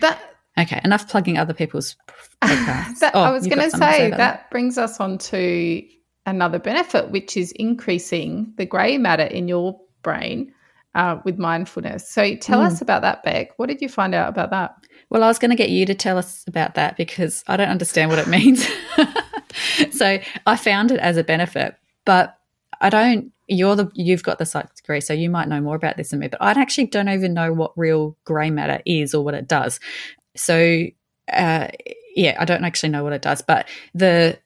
[0.00, 0.20] That
[0.56, 1.96] Okay, enough plugging other people's
[2.42, 3.00] podcasts.
[3.00, 5.84] that, oh, I was going to say that brings us on to
[6.26, 10.52] another benefit, which is increasing the grey matter in your brain
[10.94, 12.08] uh, with mindfulness.
[12.08, 12.66] So tell mm.
[12.66, 13.58] us about that, Beck.
[13.58, 14.74] What did you find out about that?
[15.10, 17.68] Well, I was going to get you to tell us about that because I don't
[17.68, 18.66] understand what it means.
[19.90, 22.38] so I found it as a benefit, but
[22.80, 23.32] I don't.
[23.46, 26.20] You're the you've got the psych degree, so you might know more about this than
[26.20, 26.28] me.
[26.28, 29.80] But I actually don't even know what real grey matter is or what it does.
[30.34, 30.86] So
[31.30, 31.68] uh,
[32.16, 34.38] yeah, I don't actually know what it does, but the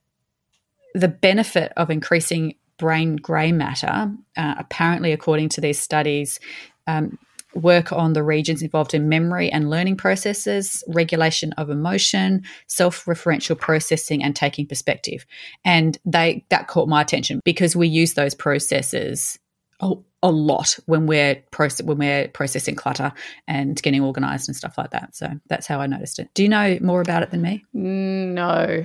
[0.95, 6.39] the benefit of increasing brain grey matter, uh, apparently, according to these studies,
[6.87, 7.19] um,
[7.55, 14.23] work on the regions involved in memory and learning processes, regulation of emotion, self-referential processing,
[14.23, 15.27] and taking perspective.
[15.65, 19.39] And they that caught my attention because we use those processes
[19.81, 23.13] a, a lot when we're proce- when we're processing clutter
[23.47, 25.17] and getting organized and stuff like that.
[25.17, 26.29] So that's how I noticed it.
[26.35, 27.65] Do you know more about it than me?
[27.73, 28.85] No.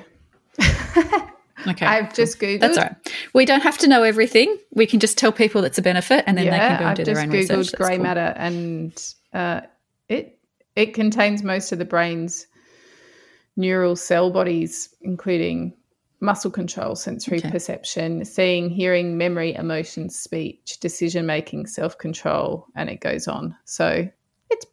[1.68, 1.86] okay.
[1.86, 2.60] I've just googled.
[2.62, 2.96] That's all right.
[3.34, 4.58] We don't have to know everything.
[4.72, 6.90] We can just tell people it's a benefit, and then yeah, they can go and
[6.90, 7.52] I've do their own research.
[7.52, 8.04] I've just googled grey cool.
[8.04, 9.62] matter, and uh,
[10.10, 10.40] it
[10.76, 12.48] it contains most of the brain's
[13.56, 15.74] neural cell bodies, including
[16.24, 17.52] muscle control, sensory okay.
[17.52, 23.56] perception, seeing, hearing, memory, emotions, speech, decision making, self control, and it goes on.
[23.66, 24.08] So
[24.50, 24.66] it's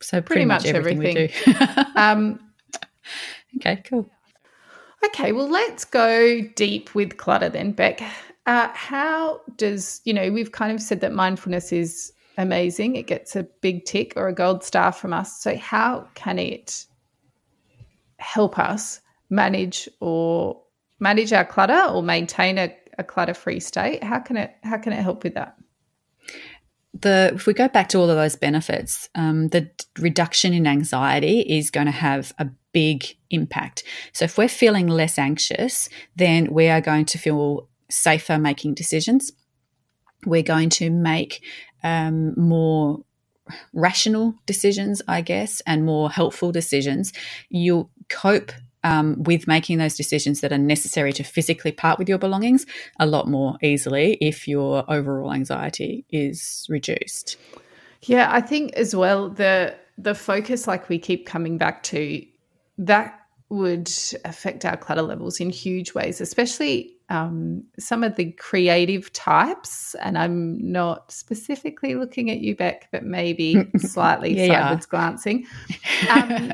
[0.00, 1.16] so pretty, pretty much, much, everything.
[1.16, 1.86] everything.
[1.96, 2.40] um,
[3.56, 4.08] okay, cool.
[5.06, 8.02] Okay, well, let's go deep with clutter then, Beck.
[8.46, 12.96] Uh, how does, you know, we've kind of said that mindfulness is amazing.
[12.96, 15.40] It gets a big tick or a gold star from us.
[15.40, 16.86] So, how can it
[18.18, 20.60] help us manage or
[20.98, 24.02] manage our clutter or maintain a, a clutter free state?
[24.02, 25.56] How can it how can it help with that?
[26.92, 31.40] The if we go back to all of those benefits, um, the reduction in anxiety
[31.40, 33.82] is going to have a big impact.
[34.12, 39.32] So if we're feeling less anxious, then we are going to feel safer making decisions.
[40.26, 41.42] We're going to make
[41.82, 43.00] um, more
[43.72, 47.12] rational decisions, I guess, and more helpful decisions.
[47.48, 48.52] You'll cope
[48.82, 52.64] um, with making those decisions that are necessary to physically part with your belongings
[52.98, 57.36] a lot more easily if your overall anxiety is reduced.
[58.02, 62.24] Yeah, I think as well the the focus, like we keep coming back to,
[62.80, 63.90] that would
[64.24, 69.94] affect our clutter levels in huge ways, especially um, some of the creative types.
[69.96, 75.46] And I'm not specifically looking at you, Beck, but maybe slightly yeah, sideways glancing.
[76.08, 76.52] Um,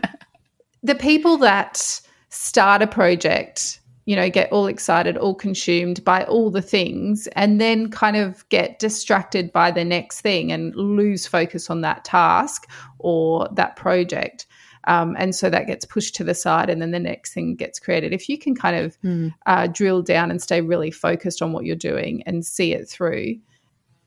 [0.83, 6.51] the people that start a project, you know, get all excited, all consumed by all
[6.51, 11.69] the things, and then kind of get distracted by the next thing and lose focus
[11.69, 12.67] on that task
[12.99, 14.47] or that project.
[14.87, 17.79] Um, and so that gets pushed to the side, and then the next thing gets
[17.79, 18.13] created.
[18.13, 19.35] If you can kind of mm.
[19.47, 23.37] uh, drill down and stay really focused on what you're doing and see it through,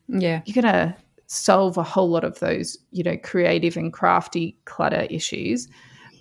[0.08, 0.96] yeah, you're gonna
[1.28, 5.68] solve a whole lot of those, you know, creative and crafty clutter issues.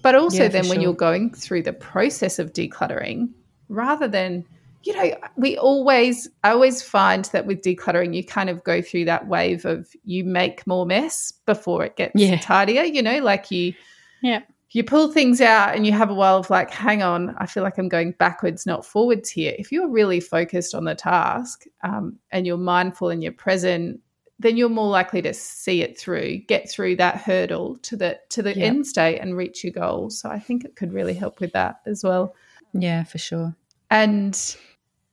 [0.03, 0.83] But also, yeah, then when sure.
[0.83, 3.31] you're going through the process of decluttering,
[3.69, 4.45] rather than,
[4.85, 9.07] you know, we always, I always find that with decluttering, you kind of go through
[9.07, 12.39] that wave of you make more mess before it gets yeah.
[12.39, 13.75] tidier, you know, like you,
[14.23, 14.43] yeah.
[14.71, 17.63] You pull things out and you have a while of like, hang on, I feel
[17.63, 19.55] like I'm going backwards, not forwards here.
[19.59, 24.01] If you're really focused on the task um, and you're mindful and you're present
[24.39, 28.43] then you're more likely to see it through, get through that hurdle to the to
[28.43, 30.11] the end state and reach your goal.
[30.11, 32.35] So I think it could really help with that as well.
[32.73, 33.57] Yeah, for sure.
[33.91, 34.57] And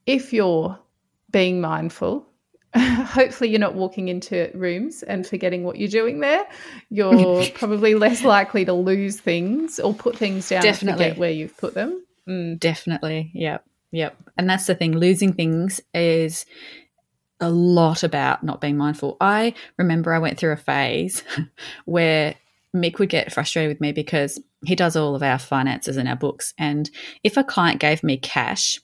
[0.06, 0.78] if you're
[1.32, 2.28] being mindful,
[3.06, 6.46] hopefully you're not walking into rooms and forgetting what you're doing there.
[6.90, 11.14] You're probably less likely to lose things or put things down Definitely.
[11.14, 12.06] where you've put them.
[12.28, 12.60] Mm.
[12.60, 13.32] Definitely.
[13.34, 13.64] Yep.
[13.92, 14.18] Yep.
[14.38, 14.98] And that's the thing.
[14.98, 16.46] Losing things is
[17.40, 19.18] a lot about not being mindful.
[19.22, 21.24] I remember I went through a phase
[21.86, 22.36] where
[22.76, 26.16] Mick would get frustrated with me because he does all of our finances and our
[26.16, 26.54] books.
[26.58, 26.90] And
[27.24, 28.82] if a client gave me cash,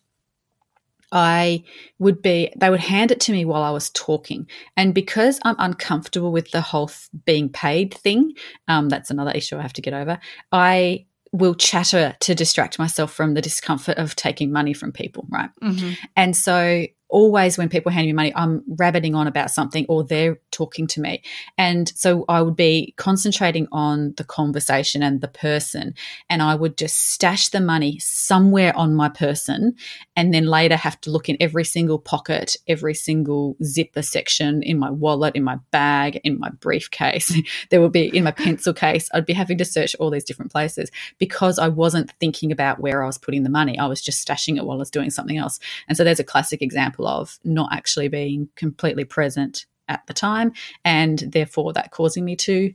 [1.12, 1.64] I
[2.00, 4.48] would be, they would hand it to me while I was talking.
[4.78, 6.90] And because I'm uncomfortable with the whole
[7.26, 8.34] being paid thing,
[8.68, 10.20] um, that's another issue I have to get over.
[10.52, 15.50] I will chatter to distract myself from the discomfort of taking money from people, right?
[15.62, 15.92] Mm-hmm.
[16.16, 20.40] And so always when people hand me money, I'm rabbiting on about something or they're
[20.52, 21.22] talking to me.
[21.58, 25.94] And so I would be concentrating on the conversation and the person.
[26.30, 29.76] And I would just stash the money somewhere on my person
[30.16, 34.80] and then later have to look in every single pocket, every single zipper section in
[34.80, 37.40] my wallet, in my bag, in my briefcase.
[37.70, 39.10] there would be in my pencil case.
[39.14, 43.04] I'd be having to search all these different places because I wasn't thinking about where
[43.04, 43.78] I was putting the money.
[43.78, 45.60] I was just stashing it while I was doing something else.
[45.88, 50.54] And so there's a classic example of not actually being completely present at the time
[50.86, 52.74] and therefore that causing me to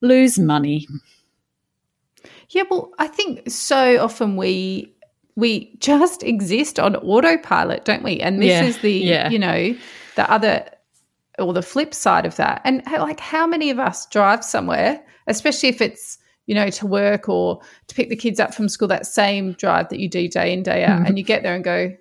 [0.00, 0.86] lose money.
[2.50, 4.92] Yeah, well, I think so often we
[5.36, 8.20] we just exist on autopilot, don't we?
[8.20, 9.28] And this Yeah, is the yeah.
[9.30, 9.76] you know
[10.16, 10.68] the other
[11.38, 12.62] or the flip side of that.
[12.64, 17.28] And like, how many of us drive somewhere, especially if it's you know to work
[17.28, 20.52] or to pick the kids up from school, that same drive that you do day
[20.52, 21.06] in day out, Mhm.
[21.08, 21.94] and you get there and go.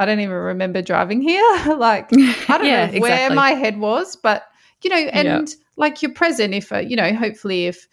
[0.00, 1.76] I don't even remember driving here.
[1.76, 2.10] like
[2.48, 3.36] I don't Yeah, know where exactly.
[3.36, 4.44] my head was, but
[4.82, 5.54] you know, and Yeah.
[5.76, 7.86] like you're present if uh, you know, hopefully if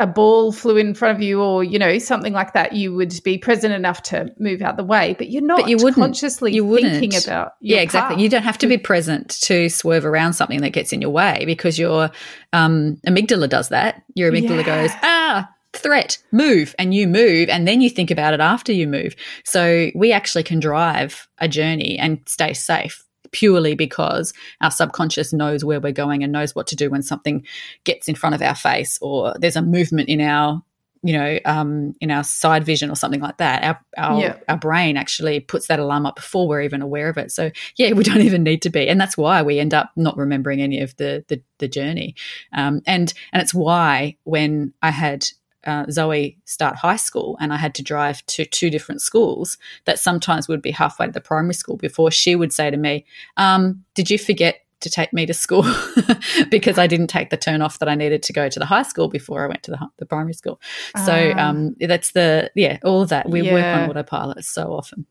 [0.00, 3.12] a ball flew in front of you or you know something like that you would
[3.24, 5.96] be present enough to move out the way but you're not you wouldn't.
[5.96, 7.00] consciously You wouldn't.
[7.00, 8.14] thinking about yeah, exactly.
[8.14, 8.22] path.
[8.22, 11.42] You don't have to be present to swerve around something that gets in your way
[11.46, 12.10] because your
[12.52, 14.02] um, amygdala does that.
[14.14, 14.82] Your amygdala Yeah.
[14.82, 18.86] goes, ah, threat, move, and you move, and then you think about it after you
[18.86, 19.14] move.
[19.44, 25.64] So we actually can drive a journey and stay safe purely because our subconscious knows
[25.64, 27.44] where we're going and knows what to do when something
[27.84, 30.62] gets in front of our face or there's a movement in our
[31.02, 33.62] you know um, in our side vision or something like that.
[33.62, 34.36] Our our, Yeah.
[34.48, 37.30] our brain actually puts that alarm up before we're even aware of it.
[37.30, 38.88] So yeah we don't even need to be.
[38.88, 42.14] And that's why we end up not remembering any of the the, the journey.
[42.52, 45.26] Um, and and it's why when i had
[45.68, 49.98] uh, Zoe start high school and I had to drive to two different schools that
[49.98, 53.04] sometimes would be halfway to the primary school before she would say to me,
[53.36, 55.64] um, Did you forget to take me to school?
[56.50, 58.84] because I didn't take the turn off that I needed to go to the high
[58.84, 60.60] school before I went to the, the primary school.
[61.06, 61.48] So Ah.
[61.48, 63.28] um, that's the, yeah, all of that.
[63.28, 65.04] We work on autopilot so often.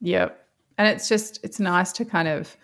[0.00, 0.38] Yep.
[0.78, 2.56] And it's just, it's nice to kind of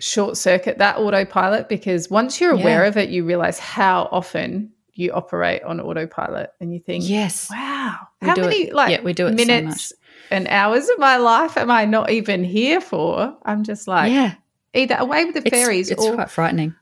[0.00, 2.88] short circuit that autopilot because once you're aware Yeah.
[2.88, 7.48] of it, you realize how often you operate on autopilot and you think, Yes.
[7.50, 9.92] wow, how do it- many like yeah, we do it so minutes
[10.30, 13.36] and hours of my life am I not even here for?
[13.44, 14.34] I'm just like yeah.
[14.74, 16.74] either away with the It's, fairies it's or quite frightening.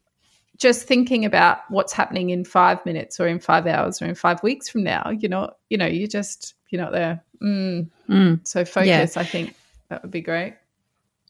[0.57, 4.43] just thinking about what's happening in five minutes or in five hours or in five
[4.43, 5.11] weeks from now.
[5.11, 7.23] You're not, you know, you just, you're not there.
[7.43, 7.89] Mm.
[8.09, 8.47] Mm.
[8.49, 9.55] So focus, I think
[9.91, 10.55] that would be great.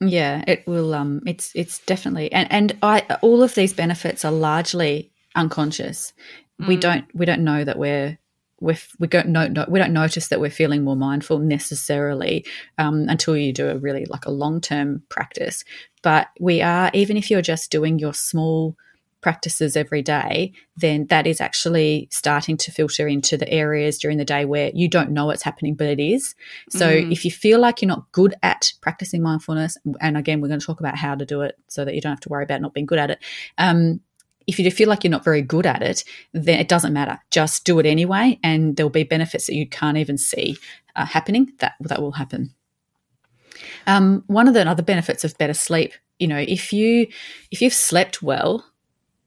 [0.00, 0.94] Yeah, it will.
[0.94, 6.12] Um, it's it's definitely and and I all of these benefits are largely unconscious.
[6.58, 6.80] We Mm.
[6.80, 8.18] don't we don't know that we're
[8.60, 12.44] we're we don't know no, we don't notice that we're feeling more mindful necessarily
[12.78, 15.64] um, until you do a really like a long term practice.
[16.02, 18.76] But we are even if you're just doing your small
[19.22, 24.24] practices every day, then that is actually starting to filter into the areas during the
[24.24, 26.34] day where you don't know it's happening, but it is.
[26.70, 27.10] So Mm.
[27.10, 30.66] if you feel like you're not good at practicing mindfulness, and again, we're going to
[30.66, 32.72] talk about how to do it so that you don't have to worry about not
[32.72, 33.18] being good at it.
[33.58, 34.00] Um,
[34.46, 37.20] if you feel like you're not very good at it, then it doesn't matter.
[37.30, 40.56] Just do it anyway, and there'll be benefits that you can't even see
[40.94, 41.52] uh, happening.
[41.58, 42.54] That that will happen.
[43.86, 47.06] Um, one of the other benefits of better sleep, you know, if you
[47.50, 48.64] if you've slept well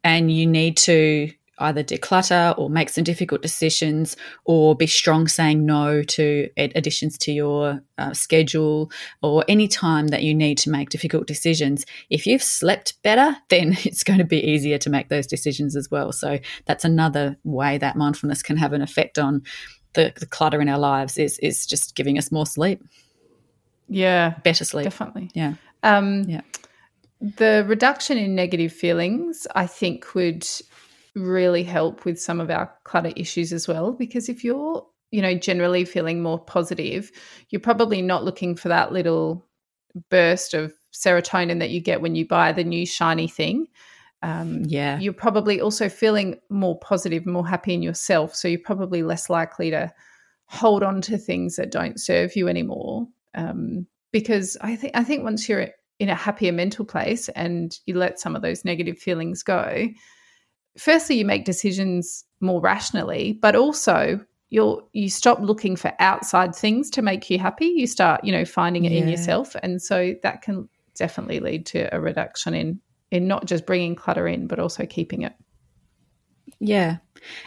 [0.04, 5.66] and you need to either declutter or make some difficult decisions or be strong saying
[5.66, 8.92] no to additions to your uh, schedule
[9.22, 11.86] or any time that you need to make difficult decisions.
[12.10, 15.90] If you've slept better then it's going to be easier to make those decisions as
[15.92, 16.12] well.
[16.12, 19.44] So that's another way that mindfulness can have an effect on
[19.94, 22.84] the, the clutter in our lives is is just giving us more sleep.
[23.88, 24.84] Yeah, better sleep.
[24.84, 25.32] definitely.
[25.34, 25.56] yeah.
[25.84, 26.42] Um, Yeah.
[27.22, 30.48] The reduction in negative feelings, I think, would
[31.16, 33.92] really help with some of our clutter issues as well.
[33.92, 37.12] Because if you're, you know, generally feeling more positive,
[37.50, 39.46] you're probably not looking for that little
[40.10, 43.68] burst of serotonin that you get when you buy the new shiny thing.
[44.22, 48.36] Um, yeah you're probably also feeling more positive, more happy in yourself.
[48.36, 49.94] So you're probably less likely to
[50.48, 53.08] hold on to things that don't serve you anymore.
[53.36, 55.68] Um, because I think I think once you're
[56.00, 59.88] in a happier mental place and you let some of those negative feelings go,
[60.78, 66.90] firstly you make decisions more rationally, but also you'll you stop looking for outside things
[66.92, 67.68] to make you happy.
[67.68, 71.94] You start, you know, finding it in yourself, and so that can definitely lead to
[71.96, 72.80] a reduction in
[73.12, 75.34] in not just bringing clutter in, but also keeping it.
[76.60, 76.98] Yeah.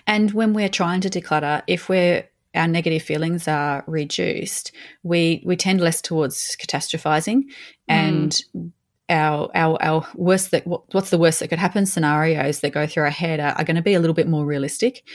[0.06, 5.56] And when we're trying to declutter, if we're our negative feelings are reduced, we we
[5.56, 7.44] tend less towards catastrophizing,
[7.88, 8.72] and mm.
[9.12, 13.04] Our our our worst that what's the worst that could happen scenarios that go through
[13.04, 15.06] our head are, are going to be a little bit more realistic,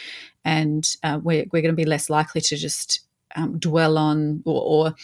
[0.45, 3.01] and uh, we're we're going to be less likely to just
[3.35, 4.95] um, dwell on or, or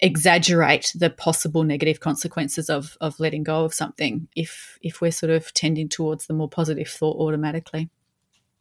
[0.00, 5.30] exaggerate the possible negative consequences of of letting go of something if if we're sort
[5.30, 7.88] of tending towards the more positive thought automatically.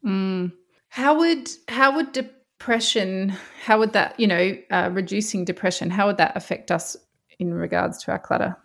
[0.05, 0.53] Mm.
[0.89, 6.17] How would how would depression how would that you know uh, reducing depression how would
[6.17, 6.95] that affect us
[7.39, 8.55] in regards to our clutter?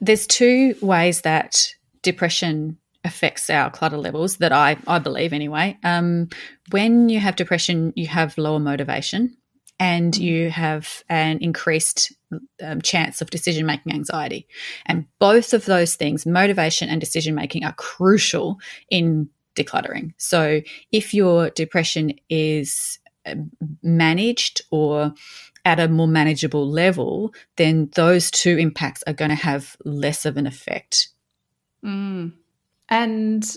[0.00, 5.78] There's two ways that depression affects our clutter levels that I I believe anyway.
[5.84, 6.28] Um,
[6.70, 9.36] when you have depression, you have lower motivation
[9.78, 10.18] and mm.
[10.20, 12.12] you have an increased
[12.62, 14.46] um, chance of decision making anxiety.
[14.86, 18.58] And both of those things, motivation and decision making, are crucial
[18.90, 20.12] in decluttering.
[20.18, 20.60] So
[20.92, 23.50] if your depression is um,
[23.82, 25.14] managed or
[25.66, 30.36] at a more manageable level, then those two impacts are going to have less of
[30.36, 31.08] an effect.
[31.84, 32.32] Mm.
[32.88, 33.56] And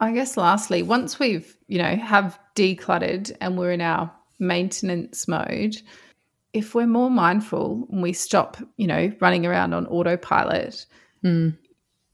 [0.00, 5.80] I guess lastly, once we've, you know, have decluttered and we're in our maintenance mode,
[6.52, 10.84] if we're more mindful and we stop, you know, running around on autopilot,
[11.24, 11.56] mm.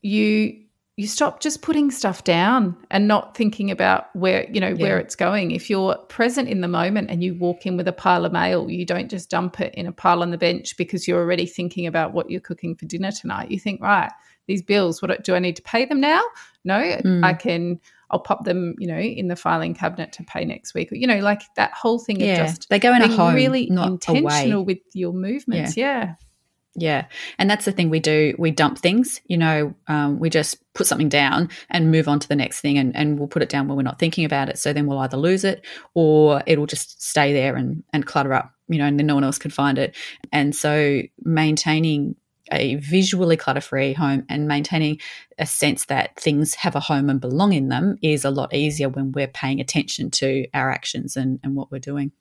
[0.02, 0.64] you
[0.98, 4.82] you stop just putting stuff down and not thinking about where you know yeah.
[4.82, 7.92] where it's going if you're present in the moment and you walk in with a
[7.92, 11.06] pile of mail you don't just dump it in a pile on the bench because
[11.06, 14.10] you're already thinking about what you're cooking for dinner tonight you think right
[14.48, 16.22] these bills what do i need to pay them now
[16.64, 17.24] no mm.
[17.24, 17.80] i can
[18.10, 20.88] I'll pop them, you know, in the filing cabinet to pay next week.
[20.92, 23.68] You know, like that whole thing yeah, of just they go in a home, really
[23.68, 24.64] intentional away.
[24.64, 25.76] with your movements.
[25.76, 26.04] Yeah.
[26.04, 26.14] yeah.
[26.80, 27.06] Yeah.
[27.38, 28.34] And that's the thing we do.
[28.38, 32.28] We dump things, you know, um, we just put something down and move on to
[32.28, 34.58] the next thing and, and we'll put it down when we're not thinking about it.
[34.58, 35.64] So then we'll either lose it
[35.94, 39.24] or it'll just stay there and, and clutter up, you know, and then no one
[39.24, 39.96] else can find it.
[40.32, 42.14] And so maintaining
[42.52, 45.00] a visually clutter free home and maintaining
[45.38, 48.88] a sense that things have a home and belong in them is a lot easier
[48.88, 52.12] when we're paying attention to our actions and, and what we're doing.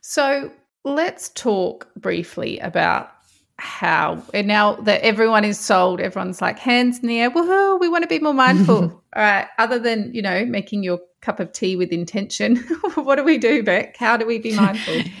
[0.00, 0.50] So
[0.84, 3.12] let's talk briefly about
[3.58, 7.88] how and now that everyone is sold, everyone's like hands in the air, woohoo, we
[7.88, 8.76] want to be more mindful.
[9.16, 9.46] All right.
[9.58, 12.56] Other than, you know, making your cup of tea with intention,
[12.94, 13.96] what do we do, Beck?
[13.96, 15.02] How do we be mindful?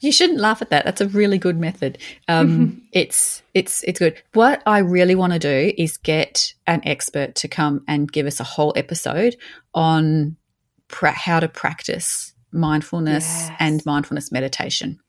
[0.00, 0.84] You shouldn't laugh at that.
[0.84, 1.96] That's a really good method.
[2.28, 4.22] Um, it's it's it's good.
[4.34, 8.38] What I really want to do is get an expert to come and give us
[8.38, 9.34] a whole episode
[9.72, 10.36] on
[10.88, 13.56] pra- how to practice mindfulness yes.
[13.58, 15.00] and mindfulness meditation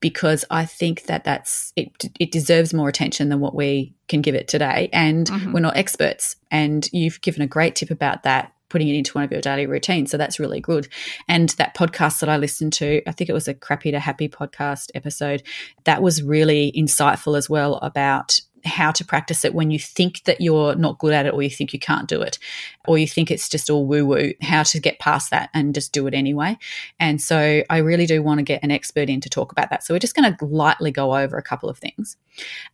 [0.00, 1.90] because I think that that's it.
[2.18, 5.52] It deserves more attention than what we can give it today, and mm-hmm.
[5.52, 6.36] we're not experts.
[6.50, 9.66] And you've given a great tip about that putting it into one of your daily
[9.66, 10.10] routines.
[10.10, 10.88] So that's really good.
[11.26, 14.28] And that podcast that I listened to, I think it was a Crappy to Happy
[14.28, 15.42] podcast episode,
[15.84, 20.40] that was really insightful as well about how to practice it when you think that
[20.40, 22.38] you're not good at it or you think you can't do it
[22.86, 25.92] or you think it's just all woo woo, how to get past that and just
[25.92, 26.56] do it anyway.
[26.98, 29.84] And so I really do want to get an expert in to talk about that.
[29.84, 32.16] So we're just going to lightly go over a couple of things.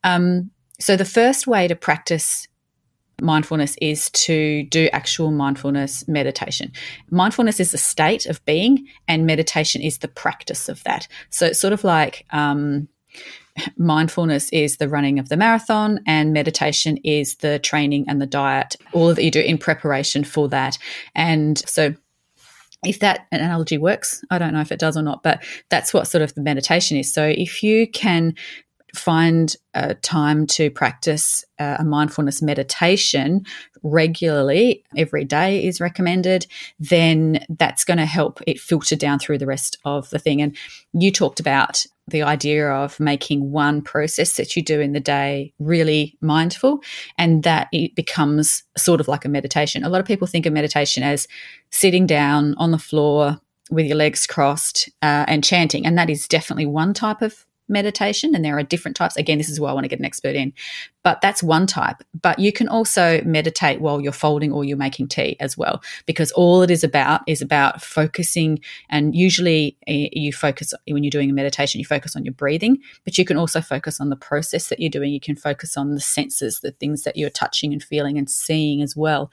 [0.02, 2.48] Um, so the first way to practice
[3.20, 6.72] mindfulness is to do actual mindfulness meditation.
[7.10, 11.06] Mindfulness is a state of being, and meditation is the practice of that.
[11.30, 12.88] So it's sort of like um,
[13.76, 18.76] mindfulness is the running of the marathon, and meditation is the training and the diet,
[18.92, 20.78] all that you do in preparation for that.
[21.14, 21.94] And so
[22.84, 26.06] if that analogy works, I don't know if it does or not, but that's what
[26.06, 27.12] sort of the meditation is.
[27.12, 28.34] So if you can
[28.94, 33.44] find a time to practice uh, a mindfulness meditation
[33.82, 36.46] regularly, every day is recommended,
[36.78, 40.40] then that's going to help it filter down through the rest of the thing.
[40.40, 40.56] And
[40.92, 45.52] you talked about the idea of making one process that you do in the day
[45.58, 46.80] really mindful
[47.16, 49.84] and that it becomes sort of like a meditation.
[49.84, 51.26] A lot of people think of meditation as
[51.70, 53.40] sitting down on the floor
[53.70, 58.34] with your legs crossed uh, and chanting, and that is definitely one type of meditation
[58.34, 60.34] and there are different types again this is where i want to get an expert
[60.34, 60.52] in
[61.02, 65.08] but that's one type but you can also meditate while you're folding or you're making
[65.08, 68.58] tea as well because all it is about is about focusing
[68.90, 72.78] and usually eh, you focus when you're doing a meditation you focus on your breathing
[73.04, 75.94] but you can also focus on the process that you're doing you can focus on
[75.94, 79.30] the senses the things that you're touching and feeling and seeing as well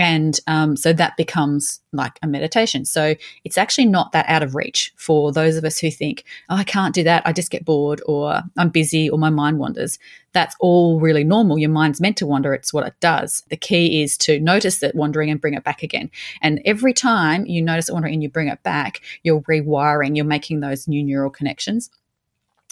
[0.00, 2.86] And um, so that becomes like a meditation.
[2.86, 6.56] So it's actually not that out of reach for those of us who think, oh,
[6.56, 7.22] I can't do that.
[7.26, 9.96] I just get bored or I'm busy or my mind wanders.
[10.32, 11.56] That's all really normal.
[11.56, 12.52] Your mind's meant to wander.
[12.52, 13.44] It's what it does.
[13.48, 16.10] The key is to notice that wandering and bring it back again.
[16.42, 20.24] And every time you notice it wandering and you bring it back, you're rewiring, you're
[20.24, 21.90] making those new neural connections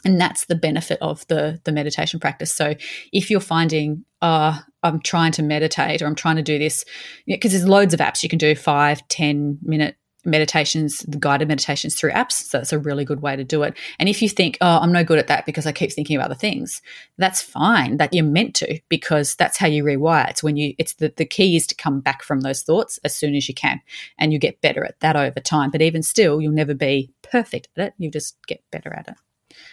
[0.04, 2.72] and that's the benefit of the the meditation practice so
[3.12, 6.84] if you're finding uh, i'm trying to meditate or i'm trying to do this
[7.26, 12.10] because there's loads of apps you can do five ten minute meditations guided meditations through
[12.10, 14.78] apps so that's a really good way to do it and if you think oh
[14.78, 16.82] i'm no good at that because i keep thinking of other things
[17.18, 20.94] that's fine that you're meant to because that's how you rewire it's when you it's
[20.94, 23.80] the, the key is to come back from those thoughts as soon as you can
[24.18, 27.68] and you get better at that over time but even still you'll never be perfect
[27.76, 29.14] at it you just get better at it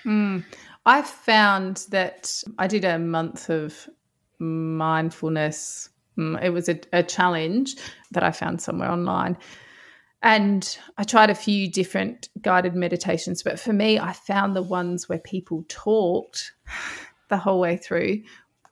[0.06, 0.44] Mm.
[0.86, 3.90] I found that I did a month of
[4.40, 5.90] mindfulness.
[6.18, 7.76] Mm, it was a, a challenge
[8.12, 9.38] that I found somewhere online.
[10.22, 15.08] And I tried a few different guided meditations, but for me, I found the ones
[15.08, 16.54] where people talked
[17.30, 18.24] the whole way through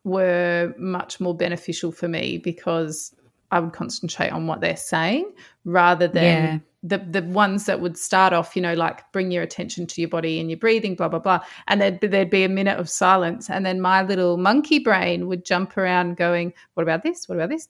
[0.04, 3.14] were much more beneficial for me because
[3.54, 5.32] I would concentrate on what they're saying
[5.64, 9.41] rather than yeah the the ones that would start off, you know, like bring your
[9.41, 12.49] attention to your body and your breathing, blah blah blah, and there'd there'd be a
[12.49, 17.04] minute of silence, and then my little monkey brain would jump around, going, "What about
[17.04, 17.30] this?
[17.30, 17.70] What about this?"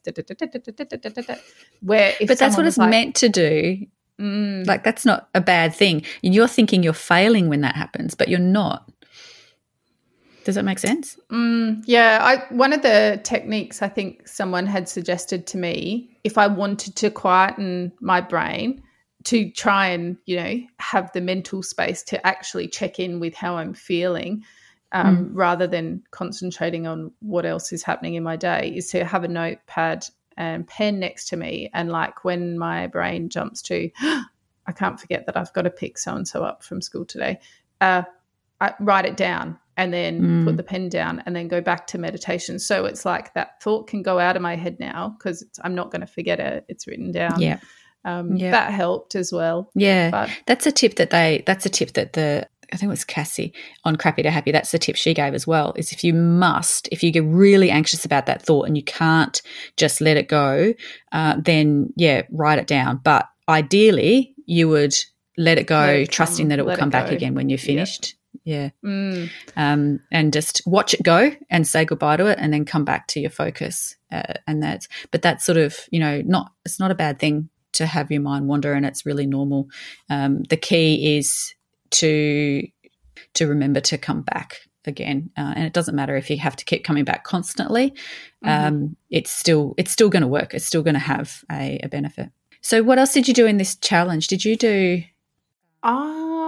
[1.82, 3.86] Where, but that's what it's like, meant to do.
[4.20, 4.66] Mm.
[4.66, 6.04] Like that's not a bad thing.
[6.24, 8.92] You're thinking you're failing when that happens, but you're not.
[10.44, 11.18] Does that make sense?
[11.32, 16.38] Mm, yeah, I one of the techniques I think someone had suggested to me if
[16.38, 18.84] I wanted to quieten my brain
[19.26, 23.56] to try and you know have the mental space to actually check in with how
[23.56, 24.44] i'm feeling
[24.92, 25.30] um, mm.
[25.34, 29.28] rather than concentrating on what else is happening in my day is to have a
[29.28, 30.06] notepad
[30.38, 33.90] and pen next to me and like when my brain jumps to
[34.68, 37.40] i can't forget that i've got to pick so and so up from school today
[37.82, 38.04] uh,
[38.62, 40.46] I write it down and then mm.
[40.46, 43.88] put the pen down and then go back to meditation so it's like that thought
[43.88, 46.88] can go out of my head now because i'm not going to forget it it's
[46.88, 47.60] written down yeah
[48.06, 48.52] um, yeah.
[48.52, 49.72] that helped as well.
[49.76, 51.44] Yeah, but, that's a tip that they.
[51.46, 53.54] That's a tip that the I think it was Cassie
[53.86, 54.52] on Crappy to Happy.
[54.52, 55.74] That's the tip she gave as well.
[55.76, 59.42] Is if you must, if you get really anxious about that thought and you can't
[59.78, 60.74] just let it go,
[61.12, 63.00] uh, then yeah, write it down.
[63.04, 64.96] But ideally, you would
[65.38, 67.60] let it go, let it trusting come, that it will come back again when you're
[67.60, 68.16] finished.
[68.44, 68.72] Yeah.
[68.84, 69.30] Mm.
[69.56, 73.08] Um, and just watch it go and say goodbye to it and then come back
[73.10, 73.96] to your focus.
[74.12, 77.50] Uh, and that's, but that's sort of, you know, not, it's not a bad thing
[77.74, 79.68] to have your mind wander, and it's really normal.
[80.10, 81.54] Um, the key is
[81.92, 82.68] to
[83.34, 86.66] to remember to come back again, uh, and it doesn't matter if you have to
[86.66, 87.92] keep coming back constantly.
[88.46, 88.50] Mm-hmm.
[88.50, 90.54] Um, it's still it's still going to work.
[90.54, 92.30] It's still going to have a, a benefit.
[92.62, 94.28] So, what else did you do in this challenge?
[94.28, 95.04] Did you do?
[95.82, 96.43] Um.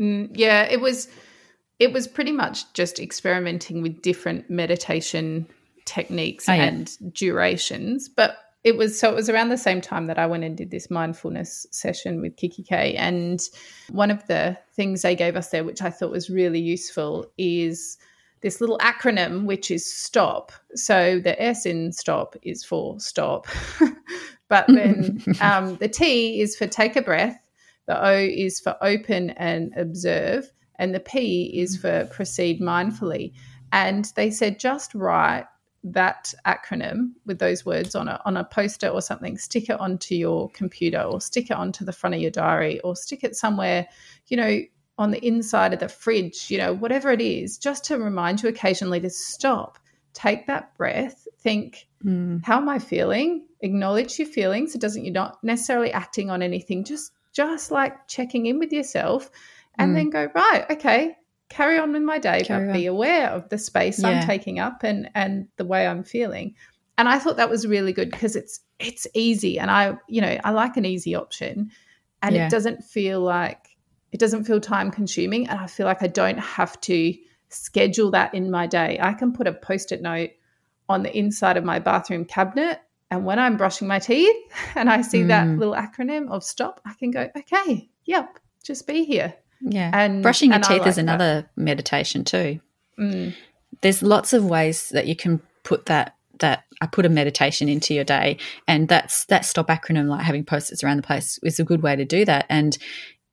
[0.00, 1.08] Yeah, it was.
[1.78, 5.46] It was pretty much just experimenting with different meditation
[5.86, 6.64] techniques oh, yeah.
[6.64, 10.44] and durations, but it was so it was around the same time that I went
[10.44, 12.94] and did this mindfulness session with Kikki K.
[12.96, 13.40] And
[13.90, 17.96] one of the things they gave us there, which I thought was really useful, is
[18.42, 20.52] this little acronym, which is STOP.
[20.74, 23.46] So the S in STOP is for stop,
[24.48, 27.38] but then um, the T is for take a breath,
[27.90, 33.32] the O is for open and observe, and the P is for proceed mindfully.
[33.72, 35.46] And they said just write
[35.82, 40.14] that acronym with those words on a on a poster or something, stick it onto
[40.14, 43.88] your computer or stick it onto the front of your diary or stick it somewhere,
[44.28, 44.60] you know,
[44.96, 48.48] on the inside of the fridge, you know, whatever it is, just to remind you
[48.48, 49.80] occasionally to stop,
[50.12, 52.40] take that breath, think, mm.
[52.44, 53.48] how am I feeling?
[53.62, 54.76] Acknowledge your feelings.
[54.76, 57.10] It doesn't you're not necessarily acting on anything, just
[57.40, 59.30] just like checking in with yourself
[59.78, 59.94] and mm.
[59.94, 61.16] then go, right, okay,
[61.48, 62.76] carry on with my day, carry but on.
[62.76, 64.08] be aware of the space yeah.
[64.08, 66.54] I'm taking up and and the way I'm feeling.
[66.98, 70.38] And I thought that was really good because it's it's easy, and I you know
[70.44, 71.70] I like an easy option,
[72.22, 72.46] and yeah.
[72.46, 73.66] it doesn't feel like
[74.12, 77.14] it doesn't feel time consuming, and I feel like I don't have to
[77.48, 78.98] schedule that in my day.
[79.00, 80.30] I can put a post it note
[80.88, 82.80] on the inside of my bathroom cabinet.
[83.10, 84.36] And when I'm brushing my teeth
[84.74, 85.28] and I see mm.
[85.28, 89.34] that little acronym of stop, I can go, okay, yep, just be here.
[89.60, 89.90] Yeah.
[89.92, 91.50] And brushing your teeth like is another that.
[91.56, 92.60] meditation too.
[92.98, 93.34] Mm.
[93.82, 97.92] There's lots of ways that you can put that that I put a meditation into
[97.92, 101.64] your day and that's that stop acronym like having post-its around the place is a
[101.64, 102.78] good way to do that and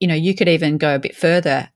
[0.02, 1.70] you know you could even go a bit further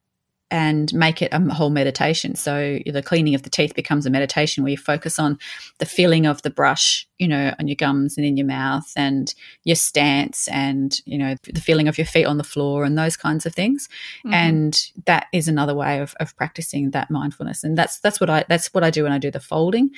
[0.51, 2.35] and make it a whole meditation.
[2.35, 5.39] So the cleaning of the teeth becomes a meditation where you focus on
[5.77, 9.33] the feeling of the brush, you know, on your gums and in your mouth and
[9.63, 13.15] your stance and, you know, the feeling of your feet on the floor and those
[13.15, 13.87] kinds of things.
[14.25, 14.33] Mm-hmm.
[14.33, 17.63] And that is another way of, of practicing that mindfulness.
[17.63, 19.91] And that's that's what I that's what I do when I do the folding.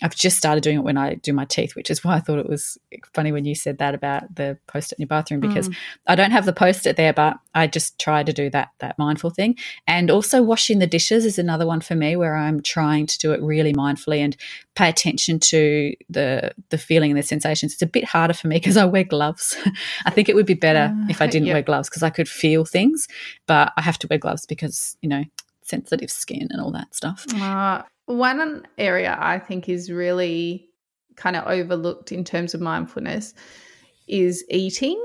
[0.00, 2.38] I've just started doing it when I do my teeth, which is why I thought
[2.38, 2.78] it was
[3.14, 5.76] funny when you said that about the post it in your bathroom because mm.
[6.06, 8.96] I don't have the post it there, but I just try to do that that
[8.98, 9.56] mindful thing.
[9.88, 13.32] And also washing the dishes is another one for me where I'm trying to do
[13.32, 14.36] it really mindfully and
[14.76, 17.72] pay attention to the the feeling and the sensations.
[17.72, 19.56] It's a bit harder for me because I wear gloves.
[20.06, 21.54] I think it would be better uh, if I didn't yep.
[21.54, 23.08] wear gloves because I could feel things,
[23.46, 25.24] but I have to wear gloves because you know
[25.62, 27.26] sensitive skin and all that stuff.
[27.34, 30.68] Uh, one area I think is really
[31.16, 33.34] kind of overlooked in terms of mindfulness
[34.06, 35.00] is eating.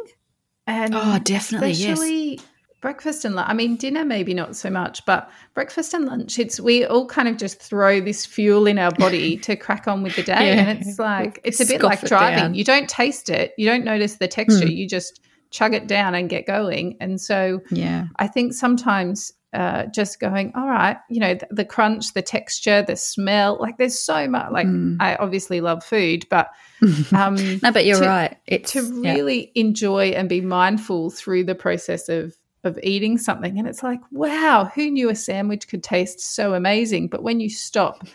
[0.66, 2.46] And oh, definitely, especially yes.
[2.80, 3.50] breakfast and lunch.
[3.50, 6.40] I mean, dinner maybe not so much, but breakfast and lunch.
[6.40, 10.04] It's we all kind of just throw this fuel in our body to crack on
[10.04, 10.70] with the day, yeah.
[10.70, 12.56] and it's like it's a bit Scoff like driving.
[12.56, 14.76] You don't taste it, you don't notice the texture, mm.
[14.76, 15.20] you just
[15.52, 16.96] chug it down and get going.
[17.02, 21.66] And so, yeah, I think sometimes uh, just going, all right, you know, the, the,
[21.66, 23.58] crunch, the texture, the smell.
[23.60, 24.52] Like, there's so much.
[24.52, 24.98] Like, mm.
[25.00, 26.50] I obviously love food, but
[27.16, 28.38] um, no, but you're to, right.
[28.48, 29.62] It's, to really yeah.
[29.62, 32.36] enjoy and be mindful through the process of
[32.66, 37.10] of eating something, and it's like, wow, who knew a sandwich could taste so amazing?
[37.10, 38.08] But when you stop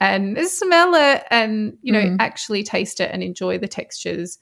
[0.00, 2.16] and smell it, and you know, mm.
[2.20, 4.38] actually taste it and enjoy the textures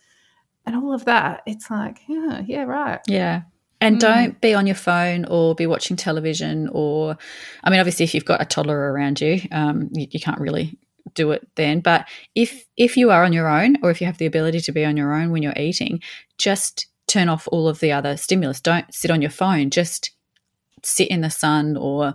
[0.66, 3.42] and all of that, it's like, yeah, yeah, right, yeah.
[3.84, 4.00] And mm.
[4.00, 7.16] don't be on your phone or be watching television or,
[7.62, 10.78] I mean, obviously, if you've got a toddler around you, um, you, you can't really
[11.12, 11.80] do it then.
[11.80, 14.72] But if if you are on your own, or if you have the ability to
[14.72, 16.00] be on your own when you're eating,
[16.38, 18.60] just turn off all of the other stimulus.
[18.60, 19.70] Don't sit on your phone.
[19.70, 20.12] Just
[20.82, 22.14] sit in the sun or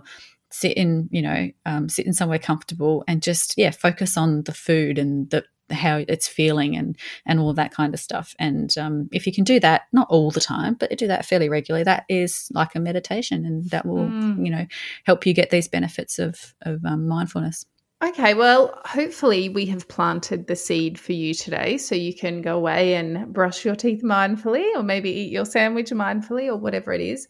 [0.50, 4.52] sit in, you know, um, sit in somewhere comfortable and just yeah, focus on the
[4.52, 6.96] food and the how it's feeling and
[7.26, 8.34] and all that kind of stuff.
[8.38, 11.48] And um, if you can do that, not all the time, but do that fairly
[11.48, 14.44] regularly, that is like a meditation, and that will mm.
[14.44, 14.66] you know
[15.04, 17.66] help you get these benefits of of um, mindfulness.
[18.02, 22.56] Okay, well, hopefully we have planted the seed for you today so you can go
[22.56, 27.02] away and brush your teeth mindfully or maybe eat your sandwich mindfully or whatever it
[27.02, 27.28] is.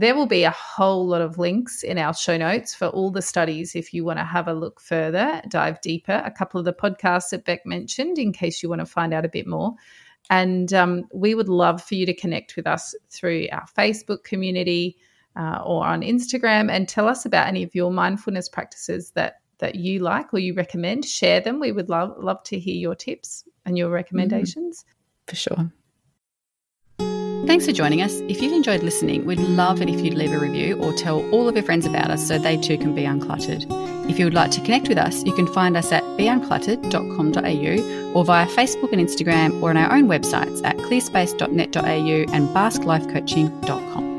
[0.00, 3.20] There will be a whole lot of links in our show notes for all the
[3.20, 6.22] studies if you want to have a look further, dive deeper.
[6.24, 9.26] A couple of the podcasts that Beck mentioned in case you want to find out
[9.26, 9.74] a bit more.
[10.30, 14.96] And um, we would love for you to connect with us through our Facebook community
[15.36, 19.74] uh, or on Instagram and tell us about any of your mindfulness practices that that
[19.74, 21.04] you like or you recommend.
[21.04, 21.60] Share them.
[21.60, 24.82] We would love love to hear your tips and your recommendations.
[24.82, 25.72] Mm, for sure.
[27.46, 28.20] Thanks for joining us.
[28.28, 31.48] If you've enjoyed listening, we'd love it if you'd leave a review or tell all
[31.48, 33.66] of your friends about us so they too can be uncluttered.
[34.08, 38.24] If you would like to connect with us, you can find us at beuncluttered.com.au or
[38.24, 44.09] via Facebook and Instagram or on our own websites at clearspace.net.au and basklifecoaching.com.